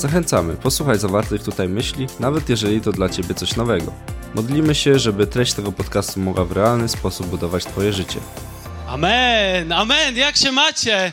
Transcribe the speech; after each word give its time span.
Zachęcamy, 0.00 0.56
posłuchaj 0.56 0.98
zawartych 0.98 1.42
tutaj 1.42 1.68
myśli, 1.68 2.06
nawet 2.20 2.48
jeżeli 2.48 2.80
to 2.80 2.92
dla 2.92 3.08
Ciebie 3.08 3.34
coś 3.34 3.56
nowego. 3.56 3.92
Modlimy 4.34 4.74
się, 4.74 4.98
żeby 4.98 5.26
treść 5.26 5.52
tego 5.52 5.72
podcastu 5.72 6.20
mogła 6.20 6.44
w 6.44 6.52
realny 6.52 6.88
sposób 6.88 7.26
budować 7.26 7.64
Twoje 7.64 7.92
życie. 7.92 8.20
Amen, 8.88 9.72
amen, 9.72 10.16
jak 10.16 10.36
się 10.36 10.52
macie? 10.52 11.12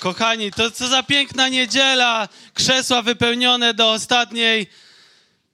Kochani, 0.00 0.52
to 0.52 0.70
co 0.70 0.88
za 0.88 1.02
piękna 1.02 1.48
niedziela, 1.48 2.28
krzesła 2.54 3.02
wypełnione 3.02 3.74
do 3.74 3.92
ostatniej. 3.92 4.66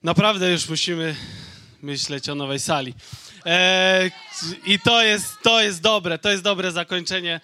Naprawdę 0.03 0.51
już 0.51 0.69
musimy 0.69 1.15
myśleć 1.81 2.29
o 2.29 2.35
nowej 2.35 2.59
sali. 2.59 2.93
E, 3.45 4.11
I 4.65 4.79
to 4.79 5.03
jest, 5.03 5.25
to 5.43 5.61
jest 5.61 5.81
dobre, 5.81 6.17
to 6.17 6.31
jest 6.31 6.43
dobre 6.43 6.71
zakończenie 6.71 7.41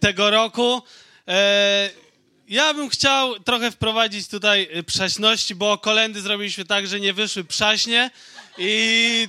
tego 0.00 0.30
roku. 0.30 0.82
E, 1.28 1.90
ja 2.50 2.74
bym 2.74 2.88
chciał 2.88 3.40
trochę 3.40 3.70
wprowadzić 3.70 4.28
tutaj 4.28 4.68
przaśności, 4.86 5.54
bo 5.54 5.78
kolendy 5.78 6.20
zrobiliśmy 6.20 6.64
tak, 6.64 6.86
że 6.86 7.00
nie 7.00 7.12
wyszły 7.12 7.44
przaśnie 7.44 8.10
i 8.58 9.28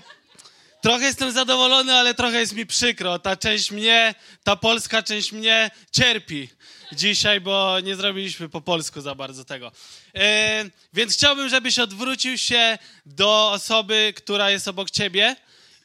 trochę 0.82 1.06
jestem 1.06 1.32
zadowolony, 1.32 1.94
ale 1.94 2.14
trochę 2.14 2.40
jest 2.40 2.54
mi 2.54 2.66
przykro. 2.66 3.20
Ta 3.20 3.38
część 3.38 3.72
mnie, 3.72 4.16
ta 4.44 4.56
polska 4.56 5.04
część 5.04 5.32
mnie 5.32 5.72
cierpi 5.92 6.50
dzisiaj, 6.92 7.42
bo 7.42 7.80
nie 7.80 7.96
zrobiliśmy 7.96 8.50
po 8.50 8.62
polsku 8.62 9.02
za 9.02 9.16
bardzo 9.16 9.46
tego. 9.46 9.72
E, 10.16 10.66
więc 10.94 11.14
chciałbym, 11.14 11.50
żebyś 11.50 11.80
odwrócił 11.80 12.38
się 12.38 12.78
do 13.06 13.52
osoby, 13.52 14.14
która 14.18 14.52
jest 14.52 14.68
obok 14.68 14.92
ciebie 14.92 15.36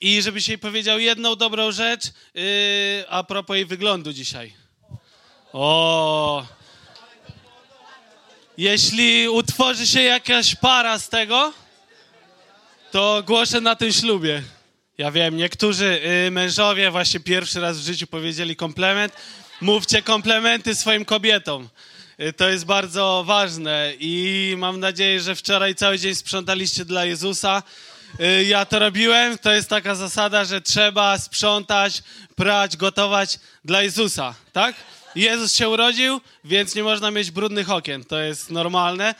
i 0.00 0.22
żebyś 0.22 0.48
jej 0.48 0.58
powiedział 0.58 0.98
jedną 0.98 1.36
dobrą 1.36 1.72
rzecz 1.72 2.04
yy, 2.34 2.42
a 3.08 3.24
propos 3.24 3.56
jej 3.56 3.66
wyglądu 3.66 4.12
dzisiaj. 4.12 4.52
O, 5.52 6.46
jeśli 8.58 9.28
utworzy 9.28 9.86
się 9.86 10.02
jakaś 10.02 10.54
para 10.54 10.98
z 10.98 11.08
tego, 11.08 11.52
to 12.90 13.22
głoszę 13.26 13.60
na 13.60 13.76
tym 13.76 13.92
ślubie. 13.92 14.42
Ja 14.98 15.10
wiem, 15.10 15.36
niektórzy 15.36 16.00
y, 16.26 16.30
mężowie 16.30 16.90
właśnie 16.90 17.20
pierwszy 17.20 17.60
raz 17.60 17.78
w 17.78 17.84
życiu 17.84 18.06
powiedzieli 18.06 18.56
komplement. 18.56 19.12
Mówcie 19.60 20.02
komplementy 20.02 20.74
swoim 20.74 21.04
kobietom. 21.04 21.68
Y, 22.20 22.32
to 22.32 22.48
jest 22.48 22.64
bardzo 22.64 23.24
ważne 23.26 23.92
i 24.00 24.54
mam 24.58 24.80
nadzieję, 24.80 25.20
że 25.20 25.34
wczoraj 25.34 25.74
cały 25.74 25.98
dzień 25.98 26.14
sprzątaliście 26.14 26.84
dla 26.84 27.04
Jezusa. 27.04 27.62
Y, 28.20 28.44
ja 28.44 28.64
to 28.64 28.78
robiłem. 28.78 29.38
To 29.38 29.52
jest 29.52 29.68
taka 29.68 29.94
zasada, 29.94 30.44
że 30.44 30.60
trzeba 30.60 31.18
sprzątać, 31.18 32.02
prać, 32.36 32.76
gotować 32.76 33.38
dla 33.64 33.82
Jezusa, 33.82 34.34
tak? 34.52 34.76
Jezus 35.16 35.54
się 35.54 35.68
urodził, 35.68 36.20
więc 36.44 36.74
nie 36.74 36.82
można 36.82 37.10
mieć 37.10 37.30
brudnych 37.30 37.70
okien. 37.70 38.04
To 38.04 38.20
jest 38.20 38.50
normalne. 38.50 39.14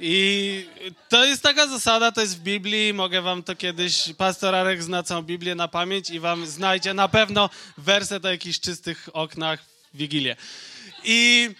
I 0.00 0.66
to 1.08 1.24
jest 1.24 1.42
taka 1.42 1.66
zasada, 1.66 2.12
to 2.12 2.20
jest 2.20 2.36
w 2.36 2.40
Biblii. 2.40 2.94
Mogę 2.94 3.22
wam 3.22 3.42
to 3.42 3.56
kiedyś, 3.56 4.12
pastor 4.18 4.54
Arek 4.54 4.82
zna 4.82 5.02
całą 5.02 5.22
Biblię 5.22 5.54
na 5.54 5.68
pamięć 5.68 6.10
i 6.10 6.20
wam 6.20 6.46
znajdzie 6.46 6.94
na 6.94 7.08
pewno 7.08 7.50
werset 7.78 8.24
o 8.24 8.30
jakichś 8.30 8.60
czystych 8.60 9.08
oknach 9.12 9.60
w 9.94 9.96
Wigilię. 9.96 10.36
I 11.04 11.50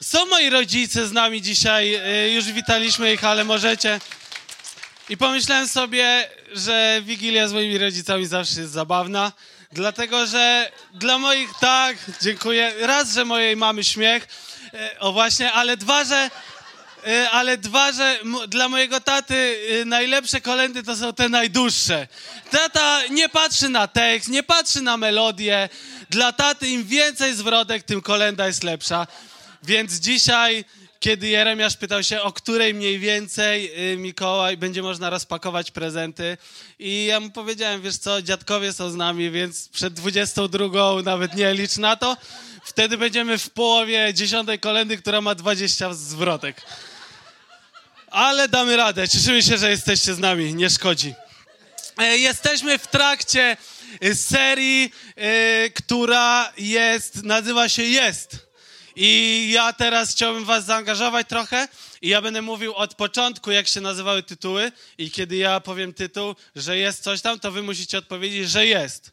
są 0.00 0.26
moi 0.26 0.50
rodzice 0.50 1.06
z 1.06 1.12
nami 1.12 1.42
dzisiaj, 1.42 1.94
y, 2.26 2.32
już 2.32 2.44
witaliśmy 2.44 3.12
ich, 3.12 3.24
ale 3.24 3.44
możecie... 3.44 4.00
I 5.10 5.16
pomyślałem 5.16 5.68
sobie, 5.68 6.28
że 6.52 7.02
Wigilia 7.04 7.48
z 7.48 7.52
moimi 7.52 7.78
rodzicami 7.78 8.26
zawsze 8.26 8.60
jest 8.60 8.72
zabawna. 8.72 9.32
Dlatego, 9.72 10.26
że 10.26 10.72
dla 10.94 11.18
moich, 11.18 11.50
tak, 11.60 11.96
dziękuję. 12.22 12.72
Raz, 12.80 13.12
że 13.12 13.24
mojej 13.24 13.56
mamy 13.56 13.84
śmiech, 13.84 14.28
e, 14.74 15.00
o 15.00 15.12
właśnie, 15.12 15.52
ale 15.52 15.76
dwa, 15.76 16.04
że, 16.04 16.30
e, 17.06 17.30
ale 17.30 17.58
dwa, 17.58 17.92
że 17.92 18.18
dla 18.48 18.68
mojego 18.68 19.00
taty 19.00 19.58
e, 19.80 19.84
najlepsze 19.84 20.40
kolendy 20.40 20.82
to 20.82 20.96
są 20.96 21.12
te 21.12 21.28
najdłuższe. 21.28 22.08
Tata 22.50 23.06
nie 23.10 23.28
patrzy 23.28 23.68
na 23.68 23.86
tekst, 23.86 24.28
nie 24.28 24.42
patrzy 24.42 24.80
na 24.80 24.96
melodię. 24.96 25.68
Dla 26.10 26.32
taty 26.32 26.68
im 26.68 26.84
więcej 26.84 27.34
zwrotek, 27.34 27.82
tym 27.82 28.00
kolenda 28.00 28.46
jest 28.46 28.64
lepsza. 28.64 29.06
Więc 29.62 29.92
dzisiaj 29.92 30.64
kiedy 31.00 31.28
Jeremiasz 31.28 31.76
pytał 31.76 32.02
się, 32.02 32.22
o 32.22 32.32
której 32.32 32.74
mniej 32.74 32.98
więcej 32.98 33.72
y, 33.92 33.96
Mikołaj 33.96 34.56
będzie 34.56 34.82
można 34.82 35.10
rozpakować 35.10 35.70
prezenty. 35.70 36.36
I 36.78 37.04
ja 37.04 37.20
mu 37.20 37.30
powiedziałem, 37.30 37.82
wiesz 37.82 37.96
co, 37.96 38.22
dziadkowie 38.22 38.72
są 38.72 38.90
z 38.90 38.94
nami, 38.94 39.30
więc 39.30 39.68
przed 39.68 39.94
22 39.94 41.02
nawet 41.02 41.34
nie 41.34 41.54
licz 41.54 41.76
na 41.76 41.96
to. 41.96 42.16
Wtedy 42.64 42.98
będziemy 42.98 43.38
w 43.38 43.50
połowie 43.50 44.14
dziesiątej 44.14 44.58
kolendy, 44.58 44.96
która 44.96 45.20
ma 45.20 45.34
20 45.34 45.94
zwrotek. 45.94 46.62
Ale 48.10 48.48
damy 48.48 48.76
radę. 48.76 49.08
Cieszymy 49.08 49.42
się, 49.42 49.58
że 49.58 49.70
jesteście 49.70 50.14
z 50.14 50.18
nami. 50.18 50.54
Nie 50.54 50.70
szkodzi. 50.70 51.14
E, 51.98 52.18
jesteśmy 52.18 52.78
w 52.78 52.86
trakcie 52.86 53.56
y, 54.04 54.14
serii, 54.14 54.92
y, 55.66 55.70
która 55.70 56.52
jest, 56.58 57.22
nazywa 57.22 57.68
się 57.68 57.82
Jest. 57.82 58.47
I 59.00 59.50
ja 59.52 59.72
teraz 59.72 60.12
chciałbym 60.12 60.44
was 60.44 60.64
zaangażować 60.64 61.28
trochę 61.28 61.68
i 62.02 62.08
ja 62.08 62.22
będę 62.22 62.42
mówił 62.42 62.74
od 62.74 62.94
początku, 62.94 63.50
jak 63.50 63.68
się 63.68 63.80
nazywały 63.80 64.22
tytuły 64.22 64.72
i 64.98 65.10
kiedy 65.10 65.36
ja 65.36 65.60
powiem 65.60 65.94
tytuł, 65.94 66.34
że 66.56 66.78
jest 66.78 67.02
coś 67.02 67.20
tam, 67.20 67.40
to 67.40 67.52
wy 67.52 67.62
musicie 67.62 67.98
odpowiedzieć, 67.98 68.50
że 68.50 68.66
jest. 68.66 69.12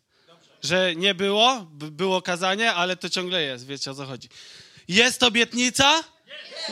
Że 0.64 0.96
nie 0.96 1.16
było, 1.16 1.68
było 1.72 2.22
kazanie, 2.22 2.74
ale 2.74 2.96
to 2.96 3.10
ciągle 3.10 3.42
jest, 3.42 3.66
wiecie 3.66 3.92
o 3.92 3.96
co 3.96 4.06
chodzi. 4.06 4.30
Jest 4.88 5.24
obietnica? 5.24 6.04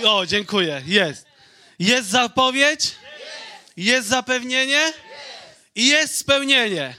O, 0.06 0.26
dziękuję, 0.26 0.84
jest. 0.86 1.26
Jest 1.80 2.10
zapowiedź? 2.10 2.92
Jest 3.78 4.08
zapewnienie? 4.08 4.94
I 5.76 5.88
jest 5.88 6.18
spełnienie. 6.18 6.96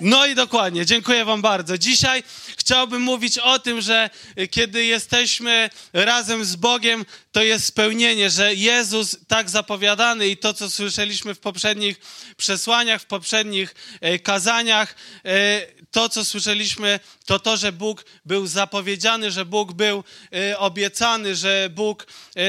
No 0.00 0.26
i 0.26 0.34
dokładnie, 0.34 0.86
dziękuję 0.86 1.24
Wam 1.24 1.42
bardzo. 1.42 1.78
Dzisiaj 1.78 2.22
chciałbym 2.60 3.02
mówić 3.02 3.38
o 3.38 3.58
tym, 3.58 3.80
że 3.80 4.10
kiedy 4.50 4.84
jesteśmy 4.84 5.70
razem 5.92 6.44
z 6.44 6.56
Bogiem, 6.56 7.04
to 7.32 7.42
jest 7.42 7.64
spełnienie, 7.64 8.30
że 8.30 8.54
Jezus 8.54 9.16
tak 9.28 9.50
zapowiadany 9.50 10.28
i 10.28 10.36
to, 10.36 10.54
co 10.54 10.70
słyszeliśmy 10.70 11.34
w 11.34 11.38
poprzednich 11.38 12.00
przesłaniach, 12.36 13.02
w 13.02 13.06
poprzednich 13.06 13.74
e, 14.00 14.18
kazaniach, 14.18 14.94
e, 15.24 15.60
to, 15.90 16.08
co 16.08 16.24
słyszeliśmy, 16.24 17.00
to 17.26 17.38
to, 17.38 17.56
że 17.56 17.72
Bóg 17.72 18.04
był 18.24 18.46
zapowiedziany, 18.46 19.30
że 19.30 19.44
Bóg 19.44 19.72
był 19.72 20.04
e, 20.32 20.58
obiecany, 20.58 21.36
że 21.36 21.70
Bóg, 21.70 22.06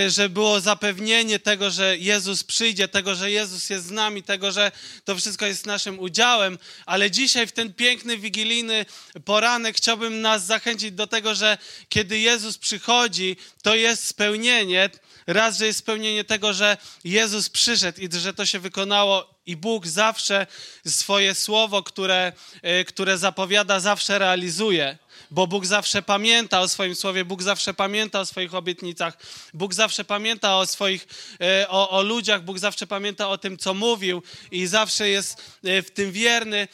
że 0.08 0.30
było 0.30 0.62
zapewnienie 0.62 1.40
tego, 1.40 1.72
że 1.72 1.98
Jezus 1.98 2.44
przyjdzie, 2.44 2.88
tego, 2.88 3.16
że 3.16 3.32
Jezus 3.32 3.70
jest 3.70 3.86
z 3.86 3.92
nami, 3.92 4.24
tego, 4.24 4.52
że 4.52 4.72
to 5.06 5.16
wszystko 5.16 5.46
jest 5.46 5.66
naszym 5.66 6.00
udziałem. 6.00 6.58
Ale 6.86 7.12
dzisiaj, 7.12 7.48
w 7.48 7.52
ten 7.52 7.74
piękny, 7.74 8.18
wigilijny 8.18 8.86
poranek, 9.26 9.78
chciałbym 9.78 10.22
nas 10.22 10.46
zachęcić 10.46 10.92
do 10.92 11.08
tego, 11.08 11.36
że 11.36 11.58
kiedy 11.90 12.20
Jezus 12.20 12.58
przychodzi, 12.58 13.38
to 13.62 13.76
jest 13.76 14.08
spełnienie, 14.08 14.90
raz, 15.28 15.58
że 15.58 15.66
jest 15.66 15.80
spełnienie 15.80 16.24
tego, 16.24 16.54
że 16.54 16.78
Jezus 17.04 17.50
przyszedł 17.50 18.02
i 18.02 18.10
że 18.12 18.34
to 18.34 18.46
się 18.46 18.60
wykonało 18.60 19.42
i 19.46 19.56
Bóg 19.56 19.88
zawsze 19.88 20.48
swoje 20.88 21.36
słowo, 21.36 21.84
które, 21.84 22.34
e, 22.62 22.86
które 22.86 23.18
zapowiada, 23.18 23.80
zawsze 23.80 24.20
realizuje. 24.20 24.98
Bo 25.32 25.48
Bóg 25.48 25.66
zawsze 25.66 26.02
pamięta 26.02 26.62
o 26.62 26.68
swoim 26.68 26.96
słowie, 26.96 27.26
Bóg 27.26 27.44
zawsze 27.44 27.74
pamięta 27.74 28.20
o 28.20 28.26
swoich 28.26 28.56
obietnicach, 28.56 29.18
Bóg 29.54 29.74
zawsze 29.74 30.06
pamięta 30.06 30.58
o 30.58 30.66
swoich, 30.66 31.08
e, 31.42 31.70
o, 31.70 31.90
o 31.90 32.02
ludziach, 32.02 32.44
Bóg 32.44 32.60
zawsze 32.60 32.88
pamięta 32.88 33.30
o 33.30 33.38
tym, 33.38 33.58
co 33.58 33.74
mówił 33.74 34.24
i 34.52 34.68
zawsze 34.68 35.10
jest 35.10 35.44
e, 35.64 35.82
w 35.82 35.92
tym 35.92 36.12
wierny. 36.12 36.68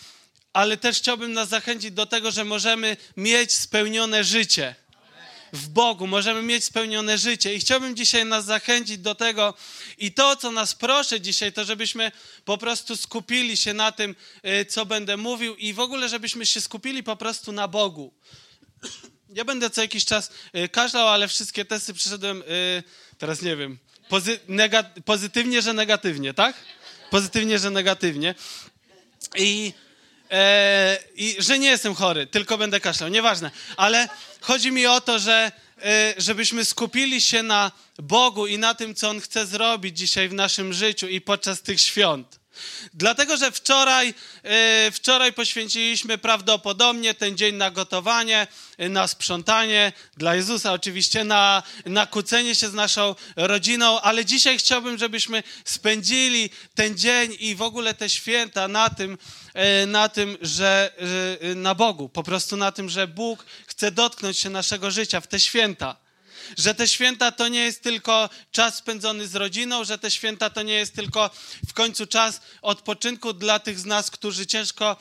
Ale 0.54 0.78
też 0.78 0.98
chciałbym 0.98 1.34
nas 1.34 1.50
zachęcić 1.50 1.92
do 1.92 2.06
tego, 2.06 2.32
że 2.32 2.44
możemy 2.44 2.98
mieć 3.18 3.54
spełnione 3.54 4.24
życie 4.24 4.76
w 5.54 5.70
Bogu, 5.70 6.08
możemy 6.08 6.42
mieć 6.42 6.64
spełnione 6.64 7.18
życie. 7.18 7.56
I 7.56 7.60
chciałbym 7.60 7.96
dzisiaj 7.96 8.26
nas 8.26 8.46
zachęcić 8.46 8.98
do 8.98 9.16
tego 9.16 9.54
i 9.98 10.12
to, 10.12 10.36
co 10.36 10.52
nas 10.52 10.76
proszę 10.76 11.22
dzisiaj, 11.22 11.54
to 11.54 11.66
żebyśmy 11.66 12.12
po 12.46 12.58
prostu 12.58 12.98
skupili 12.98 13.58
się 13.58 13.74
na 13.74 13.92
tym, 13.92 14.16
y, 14.46 14.66
co 14.66 14.86
będę 14.86 15.18
mówił 15.18 15.56
i 15.56 15.74
w 15.74 15.80
ogóle, 15.80 16.10
żebyśmy 16.10 16.46
się 16.46 16.62
skupili 16.62 17.04
po 17.04 17.16
prostu 17.16 17.52
na 17.52 17.68
Bogu. 17.68 18.14
Ja 19.30 19.46
będę 19.46 19.70
co 19.70 19.82
jakiś 19.82 20.06
czas 20.06 20.32
y, 20.56 20.70
kaszlał, 20.70 21.08
ale 21.08 21.28
wszystkie 21.28 21.66
testy 21.66 21.94
przeszedłem, 21.94 22.42
y, 22.42 22.84
teraz 23.18 23.42
nie 23.42 23.56
wiem, 23.56 23.78
pozy 24.10 24.40
pozytywnie, 25.06 25.62
że 25.62 25.74
negatywnie, 25.74 26.34
tak? 26.34 26.56
Pozytywnie, 27.10 27.60
że 27.60 27.70
negatywnie. 27.70 28.36
I 29.36 29.74
E, 30.32 30.98
I 31.16 31.36
że 31.40 31.60
nie 31.60 31.70
jestem 31.70 31.96
chory, 31.96 32.28
tylko 32.28 32.58
będę 32.58 32.80
kaszlał, 32.80 33.10
nieważne. 33.10 33.52
Ale 33.78 34.10
chodzi 34.42 34.72
mi 34.72 34.88
o 34.88 35.02
to, 35.02 35.20
że 35.20 35.52
e, 35.82 36.14
żebyśmy 36.18 36.66
skupili 36.66 37.22
się 37.22 37.44
na 37.44 37.72
Bogu 37.98 38.48
i 38.48 38.58
na 38.58 38.74
tym, 38.74 38.96
co 38.96 39.10
On 39.10 39.22
chce 39.22 39.46
zrobić 39.46 39.98
dzisiaj 39.98 40.30
w 40.30 40.34
naszym 40.34 40.74
życiu 40.74 41.08
i 41.08 41.22
podczas 41.22 41.62
tych 41.62 41.82
świąt. 41.82 42.40
Dlatego, 42.94 43.38
że 43.38 43.52
wczoraj, 43.52 44.14
e, 44.44 44.92
wczoraj 44.92 45.34
poświęciliśmy 45.34 46.18
prawdopodobnie 46.18 47.14
ten 47.14 47.38
dzień 47.38 47.56
na 47.56 47.72
gotowanie, 47.72 48.48
na 48.78 49.08
sprzątanie, 49.08 49.94
dla 50.18 50.36
Jezusa 50.36 50.74
oczywiście, 50.74 51.24
na, 51.24 51.64
na 51.86 52.06
kłócenie 52.06 52.56
się 52.56 52.70
z 52.70 52.74
naszą 52.74 53.16
rodziną, 53.36 54.02
ale 54.02 54.26
dzisiaj 54.26 54.58
chciałbym, 54.58 54.98
żebyśmy 54.98 55.44
spędzili 55.66 56.50
ten 56.76 56.98
dzień 56.98 57.38
i 57.40 57.56
w 57.56 57.62
ogóle 57.62 57.94
te 57.94 58.10
święta 58.10 58.68
na 58.68 58.90
tym, 58.90 59.18
na 59.88 60.10
tym, 60.10 60.38
że 60.42 60.92
na 61.56 61.76
Bogu, 61.76 62.10
po 62.10 62.24
prostu 62.24 62.58
na 62.58 62.72
tym, 62.72 62.90
że 62.90 63.08
Bóg 63.08 63.46
chce 63.68 63.92
dotknąć 63.92 64.40
się 64.40 64.50
naszego 64.50 64.92
życia 64.92 65.22
w 65.22 65.28
te 65.28 65.40
święta 65.40 65.96
że 66.58 66.76
te 66.76 66.88
święta 66.88 67.32
to 67.32 67.48
nie 67.48 67.60
jest 67.60 67.84
tylko 67.84 68.30
czas 68.52 68.76
spędzony 68.76 69.28
z 69.28 69.36
rodziną, 69.36 69.84
że 69.84 69.98
te 69.98 70.12
święta 70.12 70.50
to 70.50 70.62
nie 70.62 70.74
jest 70.74 70.96
tylko 70.96 71.30
w 71.68 71.74
końcu 71.74 72.08
czas 72.08 72.42
odpoczynku 72.62 73.34
dla 73.34 73.60
tych 73.60 73.80
z 73.80 73.86
nas, 73.86 74.12
którzy 74.12 74.48
ciężko 74.48 74.98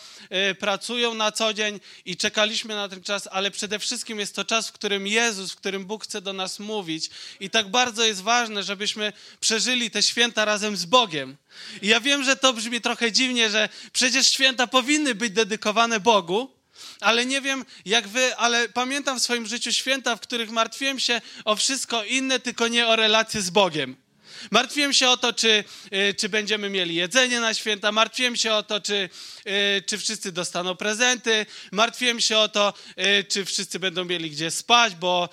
y, 0.51 0.55
pracują 0.55 1.15
na 1.15 1.33
co 1.33 1.55
dzień 1.55 1.81
i 2.05 2.17
czekaliśmy 2.17 2.75
na 2.75 2.89
ten 2.89 3.03
czas, 3.03 3.29
ale 3.33 3.51
przede 3.51 3.79
wszystkim 3.79 4.19
jest 4.21 4.35
to 4.35 4.45
czas, 4.45 4.69
w 4.69 4.73
którym 4.73 5.07
Jezus, 5.07 5.53
w 5.53 5.57
którym 5.57 5.85
Bóg 5.87 6.05
chce 6.05 6.21
do 6.21 6.33
nas 6.33 6.59
mówić. 6.59 7.11
I 7.41 7.51
tak 7.51 7.71
bardzo 7.71 8.05
jest 8.05 8.23
ważne, 8.23 8.63
żebyśmy 8.63 9.13
przeżyli 9.41 9.91
te 9.91 10.03
święta 10.03 10.45
razem 10.45 10.77
z 10.77 10.85
Bogiem. 10.85 11.37
I 11.83 11.87
ja 11.87 12.01
wiem, 12.01 12.25
że 12.25 12.37
to 12.37 12.53
brzmi 12.53 12.81
trochę 12.81 13.13
dziwnie, 13.13 13.51
że 13.51 13.69
przecież 13.93 14.27
święta 14.27 14.67
powinny 14.67 15.15
być 15.15 15.33
dedykowane 15.33 16.01
Bogu, 16.01 16.56
ale 17.01 17.27
nie 17.27 17.41
wiem 17.41 17.65
jak 17.85 18.09
wy, 18.09 18.37
ale 18.37 18.69
pamiętam 18.69 19.21
w 19.21 19.23
swoim 19.23 19.47
życiu 19.47 19.73
święta, 19.73 20.17
w 20.17 20.21
których 20.21 20.51
martwiłem 20.51 20.99
się 20.99 21.21
o 21.45 21.57
wszystko 21.57 22.05
inne, 22.05 22.41
tylko 22.41 22.69
nie 22.69 22.87
o 22.87 22.97
relacje 22.97 23.43
z 23.43 23.51
Bogiem. 23.51 24.06
Martwiłem 24.51 24.93
się 24.93 25.09
o 25.09 25.17
to, 25.17 25.33
czy, 25.33 25.65
y, 25.93 26.15
czy 26.15 26.29
będziemy 26.29 26.71
mieli 26.71 26.95
jedzenie 26.95 27.41
na 27.41 27.55
święta, 27.55 27.93
martwiłem 27.93 28.37
się 28.37 28.55
o 28.55 28.63
to, 28.63 28.81
czy, 28.81 29.09
y, 29.47 29.83
czy 29.87 29.99
wszyscy 29.99 30.33
dostaną 30.33 30.77
prezenty, 30.77 31.47
martwiłem 31.73 32.21
się 32.21 32.39
o 32.39 32.49
to, 32.49 32.75
y, 33.21 33.25
czy 33.25 33.45
wszyscy 33.45 33.79
będą 33.79 34.05
mieli 34.05 34.31
gdzie 34.31 34.51
spać, 34.51 34.95
bo 34.95 35.29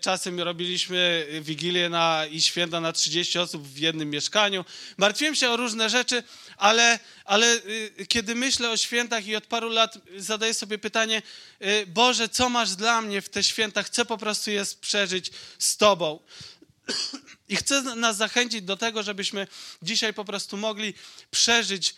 czasem 0.00 0.40
robiliśmy 0.40 1.26
wigilię 1.40 1.88
na, 1.88 2.26
i 2.30 2.40
święta 2.40 2.80
na 2.80 2.92
30 2.92 3.38
osób 3.38 3.68
w 3.68 3.78
jednym 3.78 4.10
mieszkaniu. 4.10 4.64
Martwiłem 4.96 5.34
się 5.34 5.50
o 5.50 5.56
różne 5.56 5.90
rzeczy, 5.90 6.22
ale, 6.56 6.98
ale 7.24 7.60
kiedy 8.08 8.34
myślę 8.34 8.70
o 8.70 8.76
świętach 8.76 9.26
i 9.26 9.36
od 9.36 9.46
paru 9.46 9.68
lat 9.68 9.98
zadaję 10.16 10.54
sobie 10.54 10.78
pytanie, 10.78 11.22
Boże, 11.86 12.28
co 12.28 12.48
masz 12.48 12.70
dla 12.70 13.02
mnie 13.02 13.22
w 13.22 13.28
te 13.28 13.42
święta? 13.42 13.82
Chcę 13.82 14.04
po 14.04 14.18
prostu 14.18 14.50
je 14.50 14.64
przeżyć 14.80 15.30
z 15.58 15.76
Tobą. 15.76 16.18
I 17.52 17.56
chcę 17.56 17.82
nas 17.82 18.16
zachęcić 18.16 18.62
do 18.62 18.76
tego, 18.76 19.02
żebyśmy 19.02 19.46
dzisiaj 19.82 20.14
po 20.14 20.24
prostu 20.24 20.56
mogli 20.56 20.94
przeżyć 21.30 21.94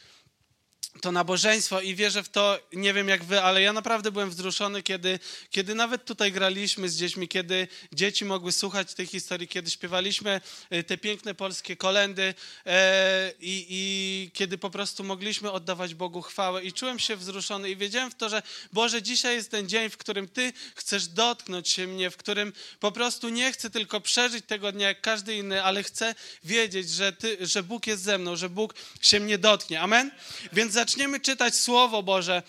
to 1.00 1.12
nabożeństwo 1.12 1.80
i 1.80 1.94
wierzę 1.94 2.22
w 2.22 2.28
to, 2.28 2.58
nie 2.72 2.92
wiem 2.94 3.08
jak 3.08 3.24
wy, 3.24 3.42
ale 3.42 3.62
ja 3.62 3.72
naprawdę 3.72 4.12
byłem 4.12 4.30
wzruszony, 4.30 4.82
kiedy, 4.82 5.18
kiedy 5.50 5.74
nawet 5.74 6.04
tutaj 6.04 6.32
graliśmy 6.32 6.88
z 6.88 6.96
dziećmi, 6.96 7.28
kiedy 7.28 7.68
dzieci 7.92 8.24
mogły 8.24 8.52
słuchać 8.52 8.94
tej 8.94 9.06
historii, 9.06 9.48
kiedy 9.48 9.70
śpiewaliśmy 9.70 10.40
e, 10.70 10.82
te 10.82 10.98
piękne 10.98 11.34
polskie 11.34 11.76
kolendy 11.76 12.34
e, 12.66 13.32
i, 13.40 13.66
i 13.68 14.30
kiedy 14.34 14.58
po 14.58 14.70
prostu 14.70 15.04
mogliśmy 15.04 15.52
oddawać 15.52 15.94
Bogu 15.94 16.22
chwałę 16.22 16.64
i 16.64 16.72
czułem 16.72 16.98
się 16.98 17.16
wzruszony 17.16 17.70
i 17.70 17.76
wiedziałem 17.76 18.10
w 18.10 18.14
to, 18.14 18.28
że 18.28 18.42
Boże, 18.72 19.02
dzisiaj 19.02 19.34
jest 19.36 19.50
ten 19.50 19.68
dzień, 19.68 19.90
w 19.90 19.96
którym 19.96 20.28
Ty 20.28 20.52
chcesz 20.74 21.06
dotknąć 21.06 21.68
się 21.68 21.86
mnie, 21.86 22.10
w 22.10 22.16
którym 22.16 22.52
po 22.80 22.92
prostu 22.92 23.28
nie 23.28 23.52
chcę 23.52 23.70
tylko 23.70 24.00
przeżyć 24.00 24.44
tego 24.46 24.72
dnia 24.72 24.88
jak 24.88 25.00
każdy 25.00 25.36
inny, 25.36 25.62
ale 25.62 25.82
chcę 25.82 26.14
wiedzieć, 26.44 26.90
że, 26.90 27.12
ty, 27.12 27.36
że 27.40 27.62
Bóg 27.62 27.86
jest 27.86 28.02
ze 28.02 28.18
mną, 28.18 28.36
że 28.36 28.48
Bóg 28.48 28.74
się 29.00 29.20
mnie 29.20 29.38
dotknie. 29.38 29.80
Amen? 29.80 30.10
Więc 30.52 30.83
zaczniemy 30.84 31.20
czytać 31.20 31.54
Słowo 31.54 32.02
Boże 32.02 32.42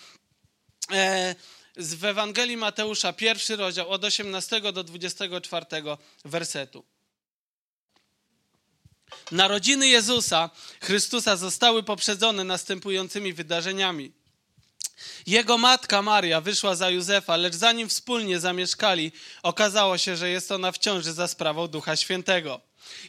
e, 0.92 1.36
w 1.78 2.06
Ewangelii 2.06 2.58
Mateusza, 2.58 3.14
pierwszy 3.14 3.56
rozdział, 3.56 3.90
od 3.90 4.04
18 4.04 4.62
do 4.62 4.84
24 4.84 5.66
wersetu. 6.26 6.86
Narodziny 9.32 9.88
Jezusa, 9.88 10.50
Chrystusa, 10.82 11.36
zostały 11.36 11.84
poprzedzone 11.84 12.44
następującymi 12.44 13.34
wydarzeniami. 13.34 14.12
Jego 15.28 15.58
matka 15.58 16.02
Maria 16.02 16.42
wyszła 16.42 16.76
za 16.76 16.90
Józefa, 16.90 17.38
lecz 17.38 17.56
zanim 17.56 17.90
wspólnie 17.90 18.40
zamieszkali, 18.40 19.12
okazało 19.44 19.98
się, 19.98 20.16
że 20.16 20.30
jest 20.30 20.52
ona 20.52 20.72
w 20.72 20.78
ciąży 20.78 21.14
za 21.14 21.28
sprawą 21.28 21.68
Ducha 21.68 21.96
Świętego. 21.96 22.62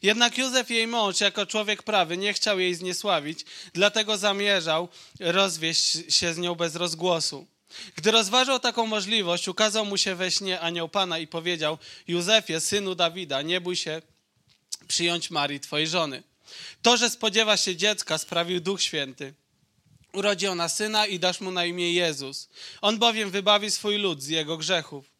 Jednak 0.02 0.38
Józef, 0.38 0.70
jej 0.70 0.86
mąż, 0.86 1.20
jako 1.20 1.46
człowiek 1.46 1.82
prawy, 1.82 2.16
nie 2.16 2.32
chciał 2.32 2.60
jej 2.60 2.74
zniesławić, 2.74 3.44
dlatego 3.72 4.18
zamierzał 4.18 4.88
rozwieść 5.20 5.98
się 6.08 6.34
z 6.34 6.38
nią 6.38 6.54
bez 6.54 6.76
rozgłosu. 6.76 7.46
Gdy 7.96 8.10
rozważał 8.10 8.60
taką 8.60 8.86
możliwość, 8.86 9.48
ukazał 9.48 9.84
mu 9.84 9.96
się 9.96 10.14
we 10.14 10.30
śnie 10.30 10.60
anioł 10.60 10.88
Pana 10.88 11.18
i 11.18 11.26
powiedział: 11.26 11.78
Józefie, 12.08 12.60
synu 12.60 12.94
Dawida, 12.94 13.42
nie 13.42 13.60
bój 13.60 13.76
się 13.76 14.02
przyjąć 14.88 15.30
Marii, 15.30 15.60
twojej 15.60 15.88
żony. 15.88 16.22
To, 16.82 16.96
że 16.96 17.10
spodziewa 17.10 17.56
się 17.56 17.76
dziecka, 17.76 18.18
sprawił 18.18 18.60
Duch 18.60 18.82
Święty. 18.82 19.34
Urodzi 20.12 20.46
ona 20.46 20.68
syna 20.68 21.06
i 21.06 21.18
dasz 21.18 21.40
mu 21.40 21.50
na 21.50 21.64
imię 21.64 21.92
Jezus. 21.92 22.48
On 22.80 22.98
bowiem 22.98 23.30
wybawi 23.30 23.70
swój 23.70 23.98
lud 23.98 24.22
z 24.22 24.28
jego 24.28 24.56
grzechów. 24.56 25.15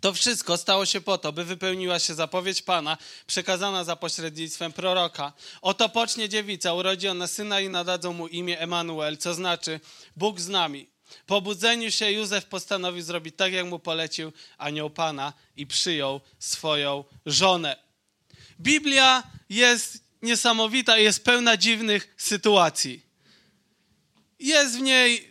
To 0.00 0.12
wszystko 0.12 0.56
stało 0.56 0.86
się 0.86 1.00
po 1.00 1.18
to, 1.18 1.32
by 1.32 1.44
wypełniła 1.44 1.98
się 1.98 2.14
zapowiedź 2.14 2.62
Pana, 2.62 2.98
przekazana 3.26 3.84
za 3.84 3.96
pośrednictwem 3.96 4.72
proroka. 4.72 5.32
Oto 5.62 5.88
pocznie 5.88 6.28
dziewica, 6.28 6.72
urodzi 6.72 7.08
ona 7.08 7.26
syna 7.26 7.60
i 7.60 7.68
nadadzą 7.68 8.12
mu 8.12 8.28
imię 8.28 8.60
Emanuel, 8.60 9.16
co 9.18 9.34
znaczy 9.34 9.80
Bóg 10.16 10.40
z 10.40 10.48
nami. 10.48 10.94
Po 11.26 11.40
budzeniu 11.40 11.90
się 11.90 12.12
Józef 12.12 12.44
postanowił 12.44 13.02
zrobić 13.02 13.34
tak, 13.36 13.52
jak 13.52 13.66
mu 13.66 13.78
polecił 13.78 14.32
anioł 14.58 14.90
Pana 14.90 15.32
i 15.56 15.66
przyjął 15.66 16.20
swoją 16.38 17.04
żonę. 17.26 17.76
Biblia 18.60 19.22
jest 19.48 20.04
niesamowita 20.22 20.98
i 20.98 21.04
jest 21.04 21.24
pełna 21.24 21.56
dziwnych 21.56 22.14
sytuacji. 22.16 23.02
Jest 24.38 24.78
w 24.78 24.80
niej, 24.80 25.28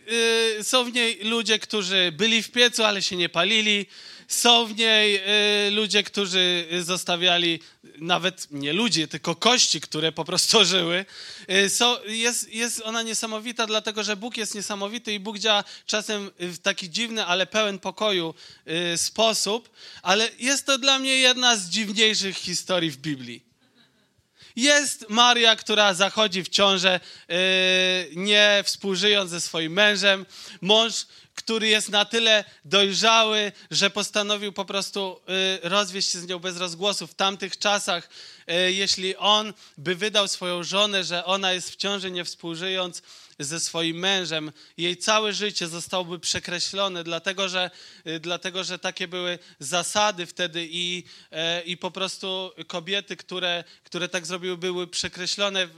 yy, 0.56 0.64
są 0.64 0.84
w 0.84 0.92
niej 0.92 1.18
ludzie, 1.24 1.58
którzy 1.58 2.12
byli 2.12 2.42
w 2.42 2.50
piecu, 2.50 2.84
ale 2.84 3.02
się 3.02 3.16
nie 3.16 3.28
palili. 3.28 3.86
Są 4.28 4.66
w 4.66 4.76
niej 4.76 5.20
y, 5.66 5.70
ludzie, 5.70 6.02
którzy 6.02 6.66
zostawiali 6.80 7.60
nawet 7.98 8.46
nie 8.50 8.72
ludzie, 8.72 9.08
tylko 9.08 9.36
kości, 9.36 9.80
które 9.80 10.12
po 10.12 10.24
prostu 10.24 10.64
żyły. 10.64 11.04
Y, 11.50 11.70
so, 11.70 12.02
jest, 12.06 12.52
jest 12.52 12.82
ona 12.84 13.02
niesamowita, 13.02 13.66
dlatego 13.66 14.02
że 14.02 14.16
Bóg 14.16 14.36
jest 14.36 14.54
niesamowity 14.54 15.14
i 15.14 15.20
Bóg 15.20 15.38
działa 15.38 15.64
czasem 15.86 16.30
w 16.38 16.58
taki 16.58 16.90
dziwny, 16.90 17.24
ale 17.24 17.46
pełen 17.46 17.78
pokoju 17.78 18.34
y, 18.94 18.98
sposób. 18.98 19.70
Ale 20.02 20.30
jest 20.38 20.66
to 20.66 20.78
dla 20.78 20.98
mnie 20.98 21.14
jedna 21.14 21.56
z 21.56 21.68
dziwniejszych 21.68 22.36
historii 22.36 22.90
w 22.90 22.96
Biblii. 22.96 23.53
Jest 24.56 25.06
Maria, 25.08 25.56
która 25.56 25.94
zachodzi 25.94 26.42
w 26.42 26.48
ciążę, 26.48 27.00
yy, 27.28 27.36
nie 28.16 28.62
współżyjąc 28.64 29.30
ze 29.30 29.40
swoim 29.40 29.72
mężem. 29.72 30.26
Mąż 30.60 31.06
który 31.34 31.68
jest 31.68 31.88
na 31.88 32.04
tyle 32.04 32.44
dojrzały, 32.64 33.52
że 33.70 33.90
postanowił 33.90 34.52
po 34.52 34.64
prostu 34.64 35.20
y, 35.64 35.68
rozwieść 35.68 36.10
się 36.10 36.18
z 36.18 36.26
nią 36.26 36.38
bez 36.38 36.56
rozgłosu. 36.56 37.06
W 37.06 37.14
tamtych 37.14 37.58
czasach, 37.58 38.08
y, 38.50 38.72
jeśli 38.72 39.16
on 39.16 39.52
by 39.78 39.94
wydał 39.94 40.28
swoją 40.28 40.62
żonę, 40.62 41.04
że 41.04 41.24
ona 41.24 41.52
jest 41.52 41.70
w 41.70 41.76
ciąży 41.76 42.10
nie 42.10 42.24
współżyjąc, 42.24 43.02
ze 43.38 43.60
swoim 43.60 43.96
mężem, 43.96 44.52
jej 44.76 44.96
całe 44.96 45.32
życie 45.32 45.68
zostałoby 45.68 46.18
przekreślone, 46.18 47.04
dlatego 47.04 47.48
że, 47.48 47.70
y, 48.06 48.20
dlatego, 48.20 48.64
że 48.64 48.78
takie 48.78 49.08
były 49.08 49.38
zasady 49.58 50.26
wtedy 50.26 50.68
i, 50.70 51.04
e, 51.30 51.62
i 51.62 51.76
po 51.76 51.90
prostu 51.90 52.52
kobiety, 52.66 53.16
które, 53.16 53.64
które 53.84 54.08
tak 54.08 54.26
zrobiły, 54.26 54.56
były 54.56 54.86
przekreślone 54.86 55.66
w, 55.66 55.72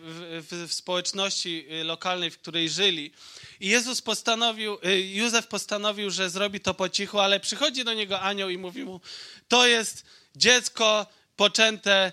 w, 0.50 0.68
w 0.68 0.74
społeczności 0.74 1.66
y, 1.80 1.84
lokalnej, 1.84 2.30
w 2.30 2.38
której 2.38 2.70
żyli. 2.70 3.12
I 3.60 3.68
Jezus 3.68 4.02
postanowił, 4.02 4.78
y, 4.86 5.00
Józef 5.00 5.46
postanowił, 5.46 6.10
że 6.10 6.30
zrobi 6.30 6.60
to 6.60 6.74
po 6.74 6.88
cichu, 6.88 7.18
ale 7.20 7.40
przychodzi 7.40 7.84
do 7.84 7.92
niego 7.92 8.20
anioł 8.20 8.50
i 8.50 8.58
mówi 8.58 8.84
mu, 8.84 9.00
to 9.48 9.66
jest 9.66 10.04
dziecko 10.36 11.06
poczęte 11.36 12.12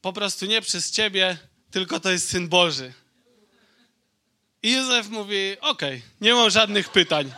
po 0.00 0.12
prostu 0.12 0.46
nie 0.46 0.60
przez 0.60 0.90
ciebie, 0.90 1.38
tylko 1.70 2.00
to 2.00 2.10
jest 2.10 2.28
Syn 2.28 2.48
Boży. 2.48 2.92
I 4.62 4.72
Józef 4.72 5.08
mówi, 5.08 5.56
okej, 5.60 5.96
okay, 5.96 6.02
nie 6.20 6.34
mam 6.34 6.50
żadnych 6.50 6.88
pytań. 6.88 7.32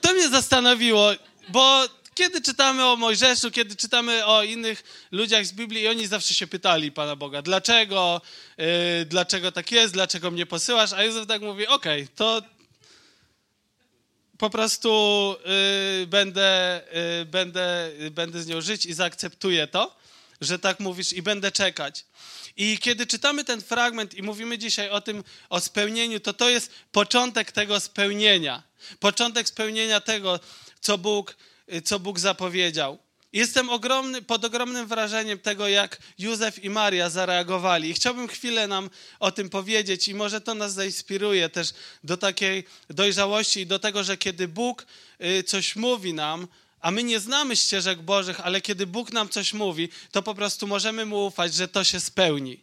To 0.00 0.12
mnie 0.12 0.28
zastanowiło, 0.28 1.10
bo 1.48 1.88
Kiedy 2.16 2.40
czytamy 2.40 2.84
o 2.84 2.96
Mojżeszu, 2.96 3.50
kiedy 3.50 3.76
czytamy 3.76 4.26
o 4.26 4.42
innych 4.42 5.08
ludziach 5.10 5.46
z 5.46 5.52
Biblii, 5.52 5.88
oni 5.88 6.06
zawsze 6.06 6.34
się 6.34 6.46
pytali 6.46 6.92
Pana 6.92 7.16
Boga, 7.16 7.42
dlaczego, 7.42 8.20
yy, 8.58 8.66
dlaczego 9.06 9.52
tak 9.52 9.72
jest, 9.72 9.94
dlaczego 9.94 10.30
mnie 10.30 10.46
posyłasz, 10.46 10.92
a 10.92 11.04
Józef 11.04 11.26
tak 11.26 11.42
mówi, 11.42 11.66
okej, 11.66 12.02
okay, 12.02 12.16
to 12.16 12.42
po 14.38 14.50
prostu 14.50 15.36
yy, 16.00 16.06
będę, 16.06 16.80
yy, 17.18 17.24
będę, 17.24 17.90
będę 18.10 18.42
z 18.42 18.46
nią 18.46 18.60
żyć 18.60 18.86
i 18.86 18.94
zaakceptuję 18.94 19.66
to, 19.66 19.96
że 20.40 20.58
tak 20.58 20.80
mówisz 20.80 21.12
i 21.12 21.22
będę 21.22 21.52
czekać. 21.52 22.04
I 22.56 22.78
kiedy 22.78 23.06
czytamy 23.06 23.44
ten 23.44 23.62
fragment 23.62 24.14
i 24.14 24.22
mówimy 24.22 24.58
dzisiaj 24.58 24.90
o 24.90 25.00
tym, 25.00 25.24
o 25.48 25.60
spełnieniu, 25.60 26.20
to 26.20 26.32
to 26.32 26.50
jest 26.50 26.72
początek 26.92 27.52
tego 27.52 27.80
spełnienia. 27.80 28.62
Początek 29.00 29.48
spełnienia 29.48 30.00
tego, 30.00 30.40
co 30.80 30.98
Bóg, 30.98 31.36
co 31.84 32.00
Bóg 32.00 32.18
zapowiedział. 32.18 32.98
Jestem 33.32 33.70
ogromny, 33.70 34.22
pod 34.22 34.44
ogromnym 34.44 34.86
wrażeniem 34.86 35.38
tego, 35.38 35.68
jak 35.68 35.98
Józef 36.18 36.64
i 36.64 36.70
Maria 36.70 37.10
zareagowali. 37.10 37.90
I 37.90 37.94
chciałbym 37.94 38.28
chwilę 38.28 38.66
nam 38.66 38.90
o 39.20 39.32
tym 39.32 39.50
powiedzieć, 39.50 40.08
i 40.08 40.14
może 40.14 40.40
to 40.40 40.54
nas 40.54 40.72
zainspiruje 40.72 41.48
też 41.48 41.74
do 42.04 42.16
takiej 42.16 42.64
dojrzałości 42.90 43.60
i 43.60 43.66
do 43.66 43.78
tego, 43.78 44.04
że 44.04 44.16
kiedy 44.16 44.48
Bóg 44.48 44.86
y, 45.20 45.42
coś 45.42 45.76
mówi 45.76 46.14
nam, 46.14 46.48
a 46.86 46.90
my 46.90 47.02
nie 47.02 47.20
znamy 47.20 47.56
ścieżek 47.56 48.02
Bożych, 48.02 48.40
ale 48.40 48.60
kiedy 48.60 48.86
Bóg 48.86 49.12
nam 49.12 49.28
coś 49.28 49.52
mówi, 49.52 49.88
to 50.12 50.22
po 50.22 50.34
prostu 50.34 50.66
możemy 50.66 51.06
mu 51.06 51.26
ufać, 51.26 51.54
że 51.54 51.68
to 51.68 51.84
się 51.84 52.00
spełni. 52.00 52.60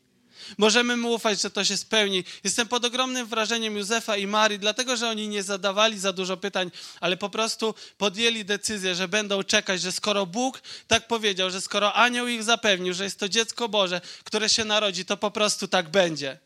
Możemy 0.57 0.97
mu 0.97 1.13
ufać, 1.13 1.41
że 1.41 1.49
to 1.49 1.63
się 1.63 1.77
spełni. 1.77 2.23
Jestem 2.43 2.67
pod 2.67 2.85
ogromnym 2.85 3.27
wrażeniem 3.27 3.77
Józefa 3.77 4.17
i 4.17 4.27
Marii, 4.27 4.59
dlatego 4.59 4.97
że 4.97 5.09
oni 5.09 5.27
nie 5.27 5.43
zadawali 5.43 5.99
za 5.99 6.13
dużo 6.13 6.37
pytań, 6.37 6.71
ale 7.01 7.17
po 7.17 7.29
prostu 7.29 7.75
podjęli 7.97 8.45
decyzję, 8.45 8.95
że 8.95 9.07
będą 9.07 9.43
czekać, 9.43 9.81
że 9.81 9.91
skoro 9.91 10.25
Bóg 10.25 10.61
tak 10.87 11.07
powiedział, 11.07 11.49
że 11.49 11.61
skoro 11.61 11.93
anioł 11.93 12.27
ich 12.27 12.43
zapewnił, 12.43 12.93
że 12.93 13.03
jest 13.03 13.19
to 13.19 13.29
dziecko 13.29 13.69
Boże, 13.69 14.01
które 14.23 14.49
się 14.49 14.65
narodzi, 14.65 15.05
to 15.05 15.17
po 15.17 15.31
prostu 15.31 15.67
tak 15.67 15.89
będzie. 15.89 16.37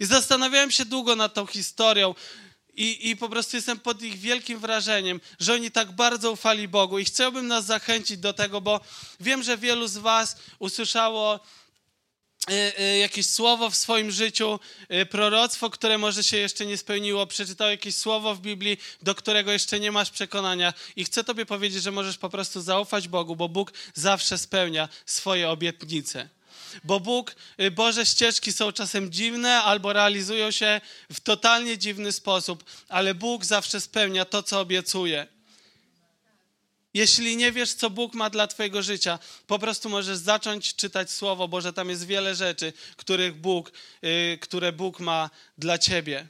I 0.00 0.04
zastanawiałem 0.04 0.70
się 0.70 0.84
długo 0.84 1.16
nad 1.16 1.34
tą 1.34 1.46
historią. 1.46 2.14
I, 2.76 3.10
I 3.10 3.16
po 3.16 3.28
prostu 3.28 3.56
jestem 3.56 3.78
pod 3.78 4.02
ich 4.02 4.18
wielkim 4.18 4.58
wrażeniem, 4.58 5.20
że 5.40 5.54
oni 5.54 5.70
tak 5.70 5.92
bardzo 5.92 6.32
ufali 6.32 6.68
Bogu. 6.68 6.98
I 6.98 7.04
chciałbym 7.04 7.46
nas 7.46 7.66
zachęcić 7.66 8.18
do 8.18 8.32
tego, 8.32 8.60
bo 8.60 8.80
wiem, 9.20 9.42
że 9.42 9.58
wielu 9.58 9.86
z 9.86 9.96
Was 9.96 10.36
usłyszało 10.58 11.40
E, 12.50 12.78
e, 12.78 12.98
jakieś 12.98 13.26
słowo 13.26 13.70
w 13.70 13.76
swoim 13.76 14.10
życiu, 14.10 14.60
e, 14.88 15.06
proroctwo, 15.06 15.70
które 15.70 15.98
może 15.98 16.24
się 16.24 16.36
jeszcze 16.36 16.66
nie 16.66 16.76
spełniło, 16.76 17.26
przeczytał 17.26 17.68
jakieś 17.68 17.96
słowo 17.96 18.34
w 18.34 18.40
Biblii, 18.40 18.78
do 19.02 19.14
którego 19.14 19.52
jeszcze 19.52 19.80
nie 19.80 19.92
masz 19.92 20.10
przekonania 20.10 20.74
i 20.96 21.04
chcę 21.04 21.24
tobie 21.24 21.46
powiedzieć, 21.46 21.82
że 21.82 21.90
możesz 21.90 22.18
po 22.18 22.28
prostu 22.28 22.60
zaufać 22.60 23.08
Bogu, 23.08 23.36
bo 23.36 23.48
Bóg 23.48 23.72
zawsze 23.94 24.38
spełnia 24.38 24.88
swoje 25.06 25.50
obietnice. 25.50 26.28
Bo 26.84 27.00
Bóg, 27.00 27.36
Boże 27.72 28.06
ścieżki 28.06 28.52
są 28.52 28.72
czasem 28.72 29.12
dziwne 29.12 29.62
albo 29.62 29.92
realizują 29.92 30.50
się 30.50 30.80
w 31.12 31.20
totalnie 31.20 31.78
dziwny 31.78 32.12
sposób, 32.12 32.64
ale 32.88 33.14
Bóg 33.14 33.44
zawsze 33.44 33.80
spełnia 33.80 34.24
to, 34.24 34.42
co 34.42 34.60
obiecuje. 34.60 35.26
Jeśli 36.96 37.36
nie 37.36 37.52
wiesz, 37.52 37.72
co 37.72 37.90
Bóg 37.90 38.14
ma 38.14 38.30
dla 38.30 38.46
Twojego 38.46 38.82
życia, 38.82 39.18
po 39.46 39.58
prostu 39.58 39.88
możesz 39.88 40.18
zacząć 40.18 40.74
czytać 40.74 41.10
Słowo 41.10 41.48
Boże. 41.48 41.72
Tam 41.72 41.90
jest 41.90 42.06
wiele 42.06 42.34
rzeczy, 42.34 42.72
których 42.96 43.34
Bóg, 43.34 43.72
yy, 44.02 44.38
które 44.40 44.72
Bóg 44.72 45.00
ma 45.00 45.30
dla 45.58 45.78
Ciebie. 45.78 46.26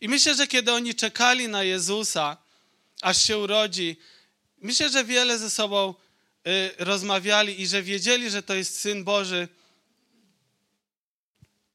I 0.00 0.08
myślę, 0.08 0.34
że 0.34 0.46
kiedy 0.46 0.72
oni 0.72 0.94
czekali 0.94 1.48
na 1.48 1.62
Jezusa, 1.62 2.36
aż 3.02 3.24
się 3.24 3.38
urodzi, 3.38 3.96
myślę, 4.58 4.88
że 4.88 5.04
wiele 5.04 5.38
ze 5.38 5.50
sobą 5.50 5.94
rozmawiali 6.78 7.62
i 7.62 7.66
że 7.66 7.82
wiedzieli, 7.82 8.30
że 8.30 8.42
to 8.42 8.54
jest 8.54 8.80
Syn 8.80 9.04
Boży. 9.04 9.48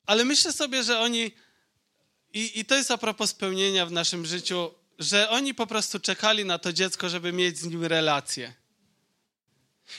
Ale 0.05 0.25
myślę 0.25 0.53
sobie, 0.53 0.83
że 0.83 0.99
oni, 0.99 1.31
i, 2.33 2.59
i 2.59 2.65
to 2.65 2.75
jest 2.75 2.91
a 2.91 2.97
propos 2.97 3.29
spełnienia 3.29 3.85
w 3.85 3.91
naszym 3.91 4.25
życiu, 4.25 4.73
że 4.99 5.29
oni 5.29 5.53
po 5.53 5.67
prostu 5.67 5.99
czekali 5.99 6.45
na 6.45 6.59
to 6.59 6.73
dziecko, 6.73 7.09
żeby 7.09 7.33
mieć 7.33 7.57
z 7.57 7.65
nim 7.65 7.85
relację. 7.85 8.53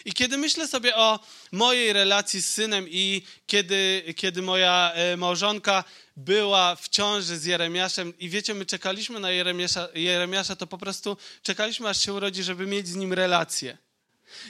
I 0.05 0.13
kiedy 0.13 0.39
myślę 0.39 0.69
sobie 0.69 0.97
o 0.97 1.21
mojej 1.53 1.93
relacji 1.93 2.43
z 2.43 2.51
synem 2.51 2.87
i 2.91 3.23
kiedy, 3.47 4.03
kiedy 4.17 4.43
moja 4.43 4.93
e, 4.95 5.17
małżonka 5.17 5.85
była 6.17 6.77
w 6.77 6.89
ciąży 6.89 7.39
z 7.39 7.45
Jeremiaszem 7.45 8.19
i 8.19 8.29
wiecie, 8.29 8.55
my 8.55 8.67
czekaliśmy 8.67 9.21
na 9.21 9.31
Jeremiasza, 9.31 9.89
Jeremiasza, 9.95 10.57
to 10.57 10.67
po 10.67 10.79
prostu 10.79 11.17
czekaliśmy, 11.43 11.89
aż 11.89 12.05
się 12.05 12.13
urodzi, 12.13 12.43
żeby 12.43 12.67
mieć 12.67 12.89
z 12.89 12.97
nim 12.97 13.13
relację. 13.13 13.79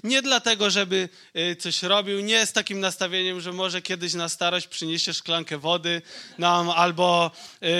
Nie 0.04 0.22
dlatego, 0.22 0.70
żeby 0.70 1.08
y, 1.36 1.56
coś 1.56 1.82
robił, 1.82 2.20
nie 2.20 2.46
z 2.46 2.52
takim 2.52 2.80
nastawieniem, 2.80 3.40
że 3.40 3.52
może 3.52 3.82
kiedyś 3.82 4.14
na 4.14 4.28
starość 4.28 4.66
przyniesie 4.66 5.14
szklankę 5.14 5.58
wody 5.58 6.02
nam, 6.38 6.70
albo 6.70 7.30